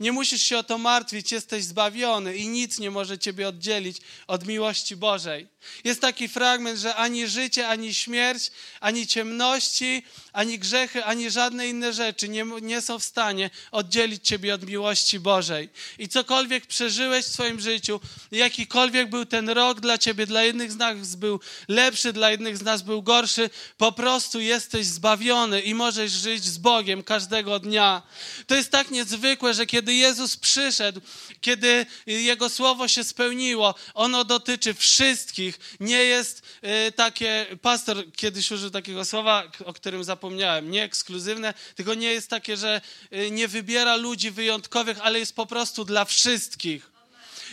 Nie 0.00 0.12
musisz 0.12 0.42
się 0.42 0.58
o 0.58 0.62
to 0.62 0.78
martwić, 0.78 1.32
jesteś 1.32 1.64
zbawiony 1.64 2.36
i 2.36 2.48
nic 2.48 2.78
nie 2.78 2.90
może 2.90 3.18
ciebie 3.18 3.48
oddzielić 3.48 3.98
od 4.26 4.46
miłości 4.46 4.96
Bożej. 4.96 5.48
Jest 5.84 6.00
taki 6.00 6.28
fragment, 6.28 6.78
że 6.78 6.94
ani 6.94 7.28
życie, 7.28 7.68
ani 7.68 7.94
śmierć, 7.94 8.50
ani 8.80 9.06
ciemności, 9.06 10.02
ani 10.32 10.58
grzechy, 10.58 11.04
ani 11.04 11.30
żadne 11.30 11.68
inne 11.68 11.92
rzeczy 11.92 12.28
nie, 12.28 12.44
nie 12.62 12.80
są 12.80 12.98
w 12.98 13.04
stanie 13.04 13.50
oddzielić 13.70 14.28
ciebie 14.28 14.54
od 14.54 14.66
miłości 14.66 15.20
Bożej. 15.20 15.68
I 15.98 16.08
cokolwiek 16.08 16.66
przeżyłeś 16.66 17.24
w 17.24 17.32
swoim 17.32 17.60
życiu, 17.60 18.00
jakikolwiek 18.32 19.10
był 19.10 19.26
ten 19.26 19.48
rok 19.48 19.80
dla 19.80 19.98
ciebie, 19.98 20.26
dla 20.26 20.42
jednych 20.42 20.72
z 20.72 20.76
nas 20.76 21.16
był 21.16 21.40
lepszy, 21.68 22.12
dla 22.12 22.30
jednych 22.30 22.58
z 22.58 22.62
nas 22.62 22.82
był 22.82 23.02
gorszy, 23.02 23.50
po 23.76 23.92
prostu 23.92 24.40
jesteś 24.40 24.86
zbawiony 24.86 25.60
i 25.60 25.74
możesz 25.74 26.12
żyć 26.12 26.44
z 26.44 26.58
Bogiem 26.58 27.02
każdego 27.02 27.58
dnia. 27.58 28.02
To 28.46 28.54
jest 28.54 28.70
tak 28.70 28.90
niezwykłe, 28.90 29.54
że 29.54 29.63
kiedy 29.66 29.94
Jezus 29.94 30.36
przyszedł, 30.36 31.00
kiedy 31.40 31.86
Jego 32.06 32.48
słowo 32.48 32.88
się 32.88 33.04
spełniło, 33.04 33.74
ono 33.94 34.24
dotyczy 34.24 34.74
wszystkich, 34.74 35.58
nie 35.80 36.04
jest 36.04 36.42
y, 36.88 36.92
takie, 36.92 37.46
pastor 37.62 38.12
kiedyś 38.16 38.50
użył 38.50 38.70
takiego 38.70 39.04
słowa, 39.04 39.50
o 39.64 39.72
którym 39.72 40.04
zapomniałem, 40.04 40.70
nie 40.70 40.82
ekskluzywne, 40.82 41.54
tylko 41.74 41.94
nie 41.94 42.12
jest 42.12 42.30
takie, 42.30 42.56
że 42.56 42.80
y, 43.12 43.30
nie 43.30 43.48
wybiera 43.48 43.96
ludzi 43.96 44.30
wyjątkowych, 44.30 44.98
ale 45.00 45.18
jest 45.18 45.36
po 45.36 45.46
prostu 45.46 45.84
dla 45.84 46.04
wszystkich. 46.04 46.94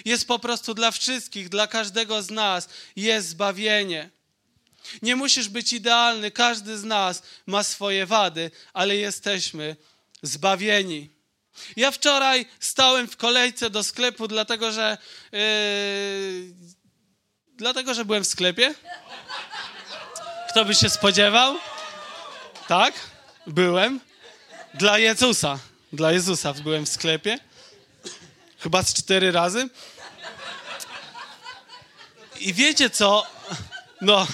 Jest 0.06 0.28
po 0.28 0.40
prostu 0.40 0.74
dla 0.74 0.92
wszystkich, 0.92 1.50
dla 1.50 1.68
każdego 1.68 2.24
z 2.24 2.30
nas 2.30 2.70
jest 2.96 3.30
zbawienie. 3.30 4.10
Nie 5.02 5.16
musisz 5.16 5.50
być 5.50 5.74
idealny, 5.74 6.32
każdy 6.32 6.78
z 6.78 6.84
nas 6.84 7.24
ma 7.46 7.64
swoje 7.64 8.06
wady, 8.06 8.52
ale 8.74 8.96
jesteśmy 8.96 9.76
zbawieni. 10.24 11.10
Ja 11.76 11.92
wczoraj 11.92 12.46
stałem 12.60 13.08
w 13.08 13.18
kolejce 13.18 13.70
do 13.70 13.84
sklepu, 13.84 14.28
dlatego 14.28 14.72
że 14.72 14.98
yy, 15.32 15.42
Dlatego, 17.62 17.94
że 17.94 18.06
byłem 18.06 18.24
w 18.24 18.28
sklepie. 18.28 18.76
Kto 20.50 20.66
by 20.66 20.76
się 20.76 20.90
spodziewał? 20.90 21.56
Tak, 22.68 22.94
byłem. 23.48 24.00
Dla 24.74 24.98
Jezusa. 24.98 25.60
Dla 25.94 26.12
Jezusa 26.12 26.54
byłem 26.54 26.86
w 26.86 26.90
sklepie. 26.90 27.40
Chyba 28.60 28.84
z 28.84 28.94
cztery 28.94 29.32
razy. 29.32 29.70
I 32.40 32.54
wiecie 32.54 32.90
co? 32.90 33.28
No, 34.02 34.28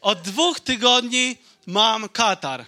od 0.00 0.22
dwóch 0.22 0.60
tygodni 0.60 1.38
mam 1.66 2.08
katar. 2.08 2.64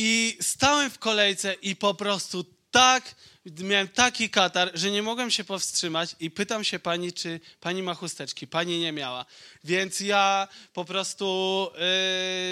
I 0.00 0.38
stałem 0.40 0.90
w 0.90 0.98
kolejce 0.98 1.54
i 1.54 1.76
po 1.76 1.94
prostu 1.94 2.44
tak 2.70 3.14
miałem 3.60 3.88
taki 3.88 4.30
katar, 4.30 4.70
że 4.74 4.90
nie 4.90 5.02
mogłem 5.02 5.30
się 5.30 5.44
powstrzymać 5.44 6.16
i 6.20 6.30
pytam 6.30 6.64
się 6.64 6.78
pani, 6.78 7.12
czy 7.12 7.40
pani 7.60 7.82
ma 7.82 7.94
chusteczki. 7.94 8.46
Pani 8.46 8.78
nie 8.78 8.92
miała. 8.92 9.24
Więc 9.64 10.00
ja 10.00 10.48
po 10.72 10.84
prostu, 10.84 11.70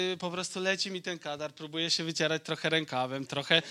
yy, 0.09 0.17
po 0.17 0.31
prostu 0.31 0.59
leci 0.59 0.91
mi 0.91 1.01
ten 1.01 1.19
katar, 1.19 1.53
próbuję 1.53 1.91
się 1.91 2.03
wycierać 2.03 2.43
trochę 2.43 2.69
rękawem, 2.69 3.25
trochę, 3.25 3.61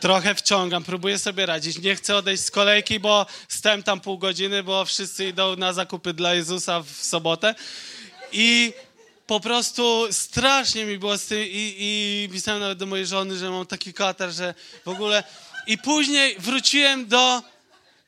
trochę 0.00 0.34
wciągam, 0.34 0.84
próbuję 0.84 1.18
sobie 1.18 1.46
radzić. 1.46 1.78
Nie 1.78 1.96
chcę 1.96 2.16
odejść 2.16 2.44
z 2.44 2.50
kolejki, 2.50 3.00
bo 3.00 3.26
stałem 3.48 3.82
tam 3.82 4.00
pół 4.00 4.18
godziny, 4.18 4.62
bo 4.62 4.84
wszyscy 4.84 5.28
idą 5.28 5.56
na 5.56 5.72
zakupy 5.72 6.12
dla 6.12 6.34
Jezusa 6.34 6.82
w 6.82 6.90
sobotę. 6.90 7.54
I 8.32 8.72
po 9.28 9.40
prostu 9.40 10.08
strasznie 10.10 10.84
mi 10.84 10.98
było 10.98 11.18
z 11.18 11.26
tym 11.26 11.38
i, 11.42 11.74
i 11.78 12.28
pisałem 12.32 12.60
nawet 12.60 12.78
do 12.78 12.86
mojej 12.86 13.06
żony, 13.06 13.38
że 13.38 13.50
mam 13.50 13.66
taki 13.66 13.92
katar, 13.92 14.30
że 14.30 14.54
w 14.84 14.88
ogóle 14.88 15.24
i 15.66 15.78
później 15.78 16.36
wróciłem 16.38 17.06
do... 17.06 17.42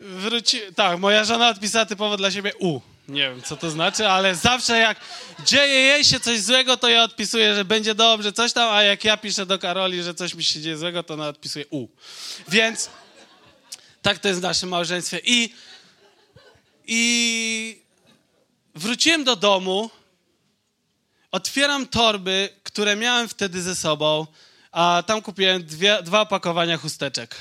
Wróci... 0.01 0.61
Tak, 0.77 0.99
moja 0.99 1.25
żona 1.25 1.49
odpisała 1.49 1.87
typowo 1.87 2.17
dla 2.17 2.31
siebie 2.31 2.53
U. 2.59 2.81
Nie 3.09 3.23
wiem, 3.23 3.43
co 3.43 3.57
to 3.57 3.71
znaczy, 3.71 4.09
ale 4.09 4.35
zawsze 4.35 4.79
jak 4.79 5.01
dzieje 5.47 5.75
jej 5.75 6.05
się 6.05 6.21
coś 6.21 6.41
złego, 6.41 6.77
to 6.77 6.89
ja 6.89 7.05
odpisuję, 7.05 7.55
że 7.55 7.65
będzie 7.65 7.95
dobrze, 7.95 8.33
coś 8.33 8.53
tam, 8.53 8.75
a 8.75 8.83
jak 8.83 9.05
ja 9.05 9.17
piszę 9.17 9.47
do 9.47 9.59
Karoli, 9.59 10.03
że 10.03 10.15
coś 10.15 10.35
mi 10.35 10.45
się 10.45 10.61
dzieje 10.61 10.79
złego, 10.79 11.03
to 11.03 11.15
ona 11.15 11.29
odpisuje 11.29 11.65
U. 11.71 11.89
Więc 12.49 12.91
tak 14.03 14.19
to 14.19 14.29
jest 14.29 14.41
w 14.41 14.43
naszym 14.43 14.69
małżeństwie. 14.69 15.21
I, 15.25 15.55
i 16.87 17.83
wróciłem 18.75 19.25
do 19.25 19.37
domu, 19.37 19.91
otwieram 21.33 21.87
torby, 21.87 22.49
które 22.63 22.97
miałem 22.97 23.29
wtedy 23.29 23.63
ze 23.63 23.77
sobą, 23.77 24.27
a 24.73 25.03
tam 25.07 25.23
kupiłem 25.23 25.65
dwie, 25.65 26.03
dwa 26.03 26.21
opakowania 26.21 26.77
chusteczek. 26.77 27.37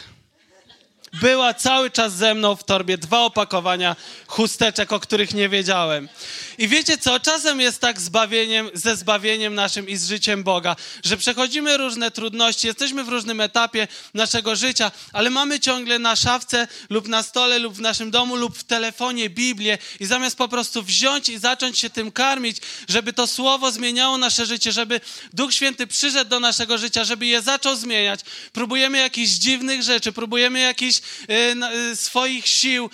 Była 1.13 1.53
cały 1.53 1.91
czas 1.91 2.13
ze 2.13 2.33
mną 2.33 2.55
w 2.55 2.63
torbie 2.63 2.97
dwa 2.97 3.19
opakowania 3.19 3.95
chusteczek, 4.27 4.93
o 4.93 4.99
których 4.99 5.33
nie 5.33 5.49
wiedziałem. 5.49 6.09
I 6.57 6.67
wiecie 6.67 6.97
co? 6.97 7.19
Czasem 7.19 7.61
jest 7.61 7.81
tak 7.81 8.01
zbawieniem, 8.01 8.69
ze 8.73 8.95
zbawieniem 8.95 9.55
naszym 9.55 9.89
i 9.89 9.97
z 9.97 10.07
życiem 10.07 10.43
Boga, 10.43 10.75
że 11.03 11.17
przechodzimy 11.17 11.77
różne 11.77 12.11
trudności, 12.11 12.67
jesteśmy 12.67 13.03
w 13.03 13.09
różnym 13.09 13.41
etapie 13.41 13.87
naszego 14.13 14.55
życia, 14.55 14.91
ale 15.13 15.29
mamy 15.29 15.59
ciągle 15.59 15.99
na 15.99 16.15
szafce 16.15 16.67
lub 16.89 17.07
na 17.07 17.23
stole 17.23 17.59
lub 17.59 17.73
w 17.73 17.81
naszym 17.81 18.11
domu 18.11 18.35
lub 18.35 18.57
w 18.57 18.63
telefonie 18.63 19.29
Biblię 19.29 19.77
i 19.99 20.05
zamiast 20.05 20.37
po 20.37 20.47
prostu 20.47 20.83
wziąć 20.83 21.29
i 21.29 21.37
zacząć 21.37 21.79
się 21.79 21.89
tym 21.89 22.11
karmić, 22.11 22.57
żeby 22.89 23.13
to 23.13 23.27
słowo 23.27 23.71
zmieniało 23.71 24.17
nasze 24.17 24.45
życie, 24.45 24.71
żeby 24.71 25.01
Duch 25.33 25.53
Święty 25.53 25.87
przyszedł 25.87 26.29
do 26.29 26.39
naszego 26.39 26.77
życia, 26.77 27.03
żeby 27.03 27.25
je 27.25 27.41
zaczął 27.41 27.75
zmieniać, 27.75 28.19
próbujemy 28.53 28.97
jakichś 28.97 29.31
dziwnych 29.31 29.83
rzeczy, 29.83 30.11
próbujemy 30.11 30.59
jakichś 30.59 30.98
y, 31.91 31.95
swoich 31.95 32.47
sił, 32.47 32.89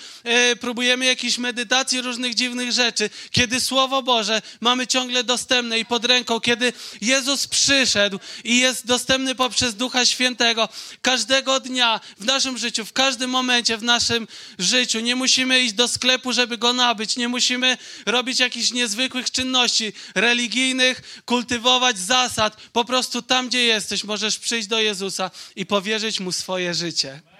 y, 0.51 0.55
próbujemy 0.55 1.05
jakichś 1.05 1.37
medytacji 1.37 2.01
różnych 2.01 2.35
dziwnych 2.35 2.71
rzeczy, 2.71 3.09
kiedy 3.31 3.59
Słowo 3.59 4.03
Boże 4.03 4.41
mamy 4.61 4.87
ciągle 4.87 5.23
dostępne 5.23 5.79
i 5.79 5.85
pod 5.85 6.05
ręką, 6.05 6.39
kiedy 6.39 6.73
Jezus 7.01 7.47
przyszedł 7.47 8.19
i 8.43 8.59
jest 8.59 8.85
dostępny 8.85 9.35
poprzez 9.35 9.75
Ducha 9.75 10.05
Świętego 10.05 10.69
każdego 11.01 11.59
dnia 11.59 11.99
w 12.19 12.25
naszym 12.25 12.57
życiu, 12.57 12.85
w 12.85 12.93
każdym 12.93 13.29
momencie 13.29 13.77
w 13.77 13.83
naszym 13.83 14.27
życiu. 14.59 14.99
Nie 14.99 15.15
musimy 15.15 15.61
iść 15.61 15.73
do 15.73 15.87
sklepu, 15.87 16.33
żeby 16.33 16.57
go 16.57 16.73
nabyć, 16.73 17.17
nie 17.17 17.27
musimy 17.27 17.77
robić 18.05 18.39
jakichś 18.39 18.71
niezwykłych 18.71 19.31
czynności 19.31 19.93
religijnych, 20.15 21.21
kultywować 21.25 21.97
zasad. 21.97 22.57
Po 22.73 22.85
prostu 22.85 23.21
tam, 23.21 23.47
gdzie 23.47 23.63
jesteś, 23.63 24.03
możesz 24.03 24.39
przyjść 24.39 24.67
do 24.67 24.79
Jezusa 24.79 25.31
i 25.55 25.65
powierzyć 25.65 26.19
Mu 26.19 26.31
swoje 26.31 26.73
życie. 26.73 27.34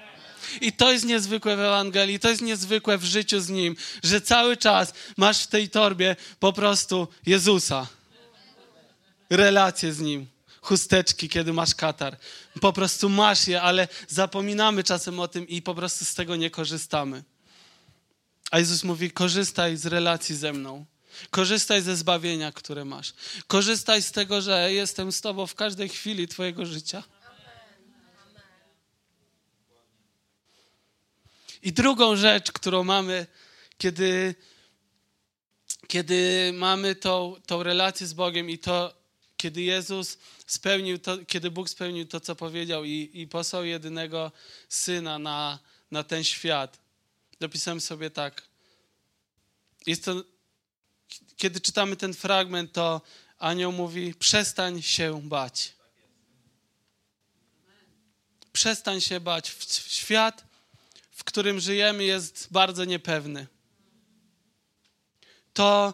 I 0.62 0.74
to 0.74 0.92
jest 0.92 1.06
niezwykłe 1.06 1.56
w 1.56 1.60
Ewangelii, 1.60 2.20
to 2.20 2.30
jest 2.30 2.42
niezwykłe 2.42 2.98
w 2.98 3.04
życiu 3.04 3.40
z 3.40 3.50
Nim, 3.50 3.76
że 4.04 4.22
cały 4.22 4.58
czas 4.58 4.94
masz 5.18 5.44
w 5.44 5.48
tej 5.48 5.70
torbie 5.70 6.16
po 6.40 6.54
prostu 6.54 7.08
Jezusa. 7.26 7.88
Relację 9.30 9.94
z 9.94 10.00
Nim. 10.00 10.28
chusteczki, 10.62 11.30
kiedy 11.30 11.54
masz 11.54 11.76
katar. 11.76 12.18
Po 12.62 12.74
prostu 12.74 13.10
masz 13.10 13.48
je, 13.48 13.62
ale 13.62 13.88
zapominamy 14.08 14.84
czasem 14.84 15.20
o 15.20 15.28
tym 15.28 15.48
i 15.48 15.62
po 15.62 15.76
prostu 15.76 16.06
z 16.06 16.14
tego 16.16 16.36
nie 16.36 16.50
korzystamy. 16.50 17.24
A 18.52 18.60
Jezus 18.60 18.84
mówi: 18.84 19.12
korzystaj 19.12 19.78
z 19.78 19.86
relacji 19.86 20.36
ze 20.36 20.54
mną. 20.54 20.86
Korzystaj 21.30 21.82
ze 21.82 21.96
zbawienia, 21.96 22.52
które 22.52 22.86
masz. 22.86 23.14
Korzystaj 23.48 24.02
z 24.02 24.12
tego, 24.12 24.42
że 24.42 24.74
jestem 24.74 25.12
z 25.12 25.22
Tobą 25.22 25.48
w 25.48 25.56
każdej 25.56 25.90
chwili 25.90 26.28
Twojego 26.28 26.66
życia. 26.66 27.04
I 31.66 31.74
drugą 31.74 32.16
rzecz, 32.16 32.52
którą 32.52 32.84
mamy, 32.84 33.28
kiedy, 33.78 34.36
kiedy 35.88 36.52
mamy 36.54 36.96
tą, 36.96 37.36
tą 37.46 37.64
relację 37.64 38.08
z 38.08 38.14
Bogiem 38.14 38.50
i 38.50 38.60
to, 38.60 38.96
kiedy 39.38 39.62
Jezus 39.62 40.18
spełnił 40.48 41.00
to, 41.00 41.18
kiedy 41.26 41.52
Bóg 41.52 41.70
spełnił 41.70 42.06
to, 42.06 42.20
co 42.20 42.36
powiedział 42.36 42.84
i, 42.84 43.10
i 43.14 43.28
posłał 43.28 43.66
jedynego 43.66 44.32
Syna 44.70 45.20
na, 45.20 45.60
na 45.92 46.04
ten 46.04 46.24
świat. 46.24 46.80
Dopisałem 47.40 47.82
sobie 47.82 48.10
tak. 48.10 48.42
Jest 49.86 50.06
to, 50.06 50.24
kiedy 51.38 51.62
czytamy 51.62 51.96
ten 51.96 52.14
fragment, 52.14 52.72
to 52.72 53.02
anioł 53.38 53.72
mówi, 53.72 54.14
przestań 54.14 54.82
się 54.82 55.22
bać. 55.24 55.74
Przestań 58.52 59.02
się 59.02 59.20
bać. 59.20 59.56
Świat 59.88 60.45
którym 61.26 61.60
żyjemy, 61.60 62.04
jest 62.04 62.48
bardzo 62.52 62.86
niepewny. 62.86 63.48
To, 65.54 65.94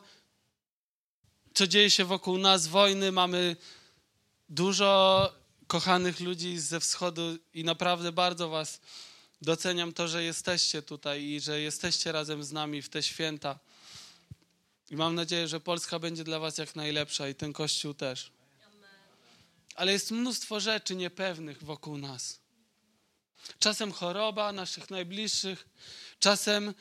co 1.54 1.68
dzieje 1.68 1.92
się 1.92 2.06
wokół 2.06 2.38
nas, 2.38 2.68
wojny, 2.68 3.12
mamy 3.12 3.56
dużo 4.50 5.34
kochanych 5.68 6.20
ludzi 6.20 6.60
ze 6.60 6.80
wschodu 6.80 7.38
i 7.54 7.64
naprawdę 7.64 8.12
bardzo 8.12 8.50
Was 8.50 8.82
doceniam 9.42 9.94
to, 9.94 10.08
że 10.08 10.24
jesteście 10.24 10.82
tutaj 10.82 11.24
i 11.24 11.40
że 11.40 11.62
jesteście 11.62 12.12
razem 12.12 12.44
z 12.44 12.52
nami 12.52 12.82
w 12.82 12.90
te 12.90 13.04
święta. 13.04 13.60
I 14.90 14.96
mam 14.96 15.16
nadzieję, 15.16 15.48
że 15.48 15.60
Polska 15.60 16.00
będzie 16.00 16.24
dla 16.24 16.40
Was 16.40 16.58
jak 16.58 16.76
najlepsza 16.76 17.30
i 17.30 17.36
ten 17.36 17.54
Kościół 17.54 17.94
też. 17.94 18.32
Ale 19.76 19.92
jest 19.92 20.12
mnóstwo 20.12 20.60
rzeczy 20.60 20.96
niepewnych 20.96 21.64
wokół 21.64 21.98
nas. 21.98 22.41
Czasem 23.60 23.92
choroba 23.92 24.52
naszych 24.52 24.90
najbliższych, 24.90 25.68
czasem 26.20 26.70
y, 26.70 26.74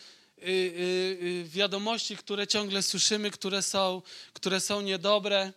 y, 0.42 0.46
y, 1.22 1.44
wiadomości, 1.48 2.16
które 2.16 2.46
ciągle 2.46 2.82
słyszymy, 2.82 3.30
które 3.30 3.62
są, 3.62 4.02
które 4.32 4.60
są 4.60 4.80
niedobre. 4.80 5.52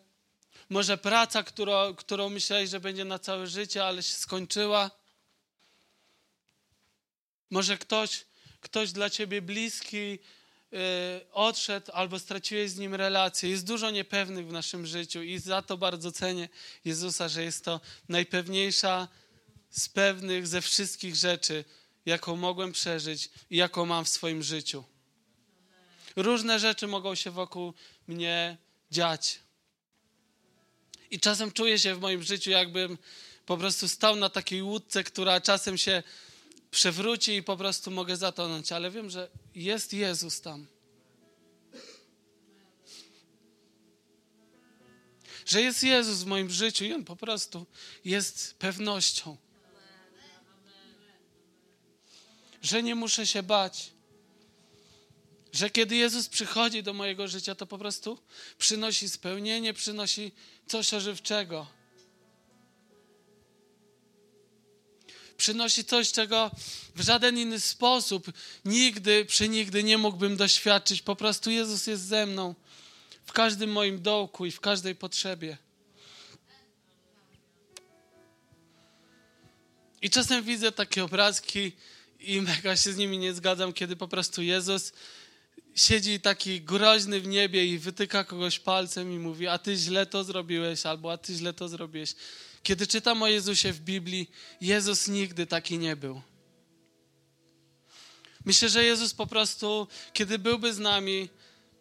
Może 0.70 0.98
praca, 0.98 1.44
którą, 1.44 1.96
którą 1.96 2.30
myślałeś, 2.30 2.70
że 2.70 2.80
będzie 2.80 3.06
na 3.06 3.20
całe 3.20 3.48
życie, 3.48 3.86
ale 3.86 4.04
się 4.04 4.13
skończyła. 4.13 4.92
Może 7.50 7.78
ktoś, 7.78 8.26
ktoś 8.62 8.92
dla 8.92 9.10
ciebie 9.10 9.42
bliski 9.42 10.20
odszedł 11.32 11.92
albo 11.92 12.20
straciłeś 12.20 12.72
z 12.72 12.78
nim 12.78 12.96
relację. 12.96 13.50
Jest 13.50 13.66
dużo 13.66 13.92
niepewnych 13.92 14.48
w 14.48 14.52
naszym 14.52 14.86
życiu 14.86 15.22
i 15.22 15.39
za 15.39 15.62
to 15.62 15.78
bardzo 15.78 16.12
cenię 16.12 16.50
Jezusa, 16.86 17.30
że 17.30 17.44
jest 17.44 17.66
to 17.66 17.82
najpewniejsza 18.10 19.08
z 19.74 19.90
pewnych 19.90 20.48
ze 20.48 20.62
wszystkich 20.62 21.16
rzeczy, 21.16 21.66
jaką 22.06 22.36
mogłem 22.36 22.72
przeżyć 22.72 23.30
i 23.50 23.58
jaką 23.58 23.86
mam 23.86 24.06
w 24.06 24.10
swoim 24.10 24.44
życiu. 24.44 24.84
Różne 26.16 26.60
rzeczy 26.60 26.88
mogą 26.88 27.16
się 27.16 27.32
wokół 27.32 27.74
mnie 28.08 28.58
dziać. 28.92 29.40
I 31.12 31.20
czasem 31.20 31.52
czuję 31.52 31.80
się 31.80 31.96
w 31.96 32.00
moim 32.00 32.24
życiu, 32.24 32.52
jakbym 32.52 32.98
po 33.46 33.58
prostu 33.58 33.90
stał 33.90 34.16
na 34.16 34.30
takiej 34.30 34.64
łódce, 34.64 35.04
która 35.04 35.42
czasem 35.42 35.78
się 35.78 36.04
przewróci 36.72 37.36
i 37.36 37.44
po 37.44 37.58
prostu 37.58 37.92
mogę 37.92 38.18
zatonąć, 38.18 38.72
ale 38.72 38.92
wiem, 38.92 39.10
że 39.10 39.30
jest 39.56 39.94
Jezus 39.94 40.42
tam. 40.42 40.68
Że 45.46 45.62
jest 45.62 45.84
Jezus 45.84 46.18
w 46.18 46.26
moim 46.26 46.50
życiu 46.50 46.86
i 46.86 46.94
On 46.94 47.06
po 47.06 47.16
prostu 47.16 47.66
jest 48.06 48.56
pewnością. 48.60 49.38
Że 52.63 52.84
nie 52.84 52.95
muszę 52.95 53.28
się 53.28 53.43
bać. 53.43 53.91
Że 55.54 55.69
kiedy 55.69 55.95
Jezus 55.95 56.30
przychodzi 56.30 56.84
do 56.84 56.93
mojego 56.93 57.28
życia, 57.28 57.56
to 57.56 57.65
po 57.65 57.78
prostu 57.78 58.19
przynosi 58.58 59.10
spełnienie, 59.10 59.73
przynosi 59.73 60.32
coś 60.67 60.93
ożywczego. 60.93 61.67
Przynosi 65.38 65.86
coś, 65.86 66.12
czego 66.12 66.52
w 66.95 67.02
żaden 67.02 67.38
inny 67.38 67.60
sposób 67.60 68.32
nigdy, 68.65 69.26
przenigdy 69.26 69.84
nie 69.84 69.97
mógłbym 69.97 70.38
doświadczyć. 70.38 71.02
Po 71.02 71.15
prostu 71.15 71.52
Jezus 71.52 71.88
jest 71.88 72.04
ze 72.04 72.26
mną 72.26 72.56
w 73.26 73.34
każdym 73.34 73.71
moim 73.71 74.02
dołku 74.02 74.45
i 74.45 74.52
w 74.52 74.60
każdej 74.60 74.95
potrzebie. 74.95 75.58
I 80.02 80.10
czasem 80.10 80.43
widzę 80.43 80.71
takie 80.71 81.04
obrazki, 81.04 81.71
i 82.24 82.42
mega 82.42 82.78
się 82.78 82.94
z 82.94 82.98
nimi 82.98 83.18
nie 83.18 83.34
zgadzam, 83.34 83.74
kiedy 83.74 83.96
po 83.96 84.08
prostu 84.08 84.42
Jezus 84.42 84.94
siedzi 85.76 86.20
taki 86.20 86.62
groźny 86.62 87.22
w 87.22 87.28
niebie 87.28 87.66
i 87.66 87.80
wytyka 87.80 88.24
kogoś 88.24 88.60
palcem 88.60 89.12
i 89.14 89.20
mówi, 89.20 89.48
a 89.48 89.58
ty 89.58 89.76
źle 89.76 90.06
to 90.06 90.24
zrobiłeś, 90.24 90.86
albo 90.86 91.12
a 91.12 91.18
ty 91.18 91.34
źle 91.34 91.54
to 91.54 91.70
zrobiłeś. 91.70 92.16
Kiedy 92.64 92.88
czytam 92.88 93.24
o 93.24 93.28
Jezusie 93.28 93.74
w 93.74 93.80
Biblii, 93.80 94.32
Jezus 94.62 95.08
nigdy 95.08 95.46
taki 95.46 95.78
nie 95.78 95.96
był. 95.96 96.22
Myślę, 98.46 98.70
że 98.70 98.84
Jezus 98.84 99.14
po 99.14 99.28
prostu, 99.28 99.88
kiedy 100.14 100.40
byłby 100.40 100.74
z 100.74 100.80
nami, 100.80 101.30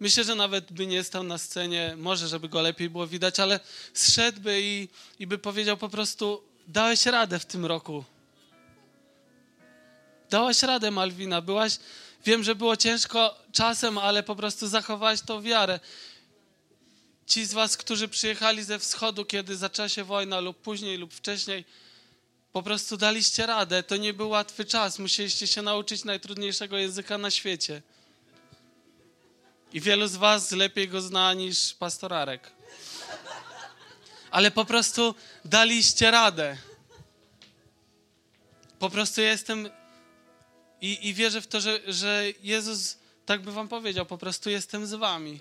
myślę, 0.00 0.24
że 0.24 0.34
nawet 0.34 0.72
by 0.72 0.86
nie 0.86 1.04
stał 1.04 1.22
na 1.22 1.38
scenie, 1.38 1.94
może 1.96 2.28
żeby 2.28 2.48
go 2.48 2.62
lepiej 2.62 2.90
było 2.90 3.06
widać, 3.06 3.40
ale 3.40 3.60
zszedłby 3.94 4.60
i, 4.62 4.88
i 5.18 5.26
by 5.26 5.38
powiedział 5.38 5.76
po 5.76 5.88
prostu, 5.88 6.42
dałeś 6.66 7.06
radę 7.06 7.38
w 7.38 7.46
tym 7.46 7.66
roku. 7.66 8.04
Dałaś 10.32 10.62
radę, 10.62 10.90
Malwina. 10.90 11.40
Byłaś, 11.40 11.78
wiem, 12.24 12.44
że 12.44 12.54
było 12.54 12.76
ciężko 12.76 13.38
czasem, 13.52 13.98
ale 13.98 14.22
po 14.22 14.36
prostu 14.36 14.68
zachowałaś 14.68 15.20
tą 15.20 15.42
wiarę. 15.42 15.80
Ci 17.26 17.46
z 17.46 17.52
was, 17.52 17.76
którzy 17.76 18.08
przyjechali 18.08 18.64
ze 18.64 18.78
wschodu, 18.78 19.24
kiedy 19.24 19.56
zaczęła 19.56 19.88
się 19.88 20.04
wojna, 20.04 20.40
lub 20.40 20.58
później, 20.58 20.98
lub 20.98 21.14
wcześniej, 21.14 21.64
po 22.52 22.62
prostu 22.62 22.96
daliście 22.96 23.46
radę. 23.46 23.82
To 23.82 23.96
nie 23.96 24.12
był 24.12 24.28
łatwy 24.28 24.64
czas. 24.64 24.98
Musieliście 24.98 25.46
się 25.46 25.62
nauczyć 25.62 26.04
najtrudniejszego 26.04 26.78
języka 26.78 27.18
na 27.18 27.30
świecie. 27.30 27.82
I 29.72 29.80
wielu 29.80 30.06
z 30.06 30.16
was 30.16 30.52
lepiej 30.52 30.88
go 30.88 31.00
zna 31.00 31.34
niż 31.34 31.74
pastorarek. 31.74 32.50
Ale 34.30 34.50
po 34.50 34.64
prostu 34.64 35.14
daliście 35.44 36.10
radę. 36.10 36.56
Po 38.78 38.90
prostu 38.90 39.20
jestem 39.20 39.70
i, 40.82 41.08
i 41.08 41.14
wierzę 41.14 41.40
w 41.40 41.46
to, 41.46 41.60
że, 41.60 41.80
że 41.86 42.24
Jezus 42.42 42.98
tak 43.26 43.42
by 43.42 43.52
wam 43.52 43.68
powiedział, 43.68 44.06
po 44.06 44.18
prostu 44.18 44.50
jestem 44.50 44.86
z 44.86 44.94
wami. 44.94 45.40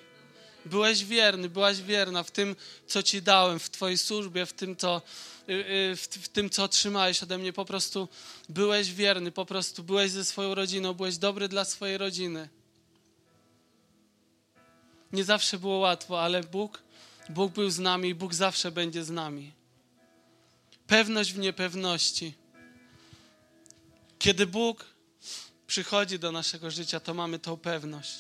Byłeś 0.65 1.06
wierny, 1.06 1.49
byłaś 1.49 1.82
wierna 1.82 2.23
w 2.23 2.32
tym, 2.32 2.56
co 2.88 3.04
ci 3.04 3.21
dałem, 3.21 3.60
w 3.60 3.69
twojej 3.69 3.97
służbie, 3.97 4.45
w 4.45 4.54
tym, 4.54 4.75
co, 4.75 5.01
y, 5.49 5.54
y, 5.54 5.95
w, 5.95 6.01
w 6.01 6.30
tym, 6.30 6.49
co 6.49 6.63
otrzymałeś 6.63 7.23
ode 7.23 7.38
mnie. 7.38 7.54
Po 7.54 7.65
prostu 7.65 8.08
byłeś 8.49 8.93
wierny, 8.93 9.32
po 9.32 9.45
prostu 9.45 9.84
byłeś 9.84 10.12
ze 10.12 10.25
swoją 10.25 10.56
rodziną, 10.56 10.93
byłeś 10.93 11.17
dobry 11.17 11.47
dla 11.47 11.65
swojej 11.65 11.97
rodziny. 11.97 12.49
Nie 15.12 15.23
zawsze 15.23 15.58
było 15.60 15.77
łatwo, 15.77 16.21
ale 16.21 16.43
Bóg, 16.43 16.84
Bóg 17.30 17.54
był 17.54 17.69
z 17.69 17.80
nami 17.80 18.10
i 18.10 18.15
Bóg 18.15 18.34
zawsze 18.34 18.71
będzie 18.71 19.04
z 19.04 19.10
nami. 19.10 19.51
Pewność 20.88 21.34
w 21.34 21.38
niepewności. 21.38 22.34
Kiedy 24.19 24.47
Bóg 24.47 24.91
przychodzi 25.72 26.20
do 26.20 26.32
naszego 26.32 26.72
życia, 26.72 27.00
to 27.00 27.14
mamy 27.14 27.40
tą 27.40 27.58
pewność. 27.58 28.20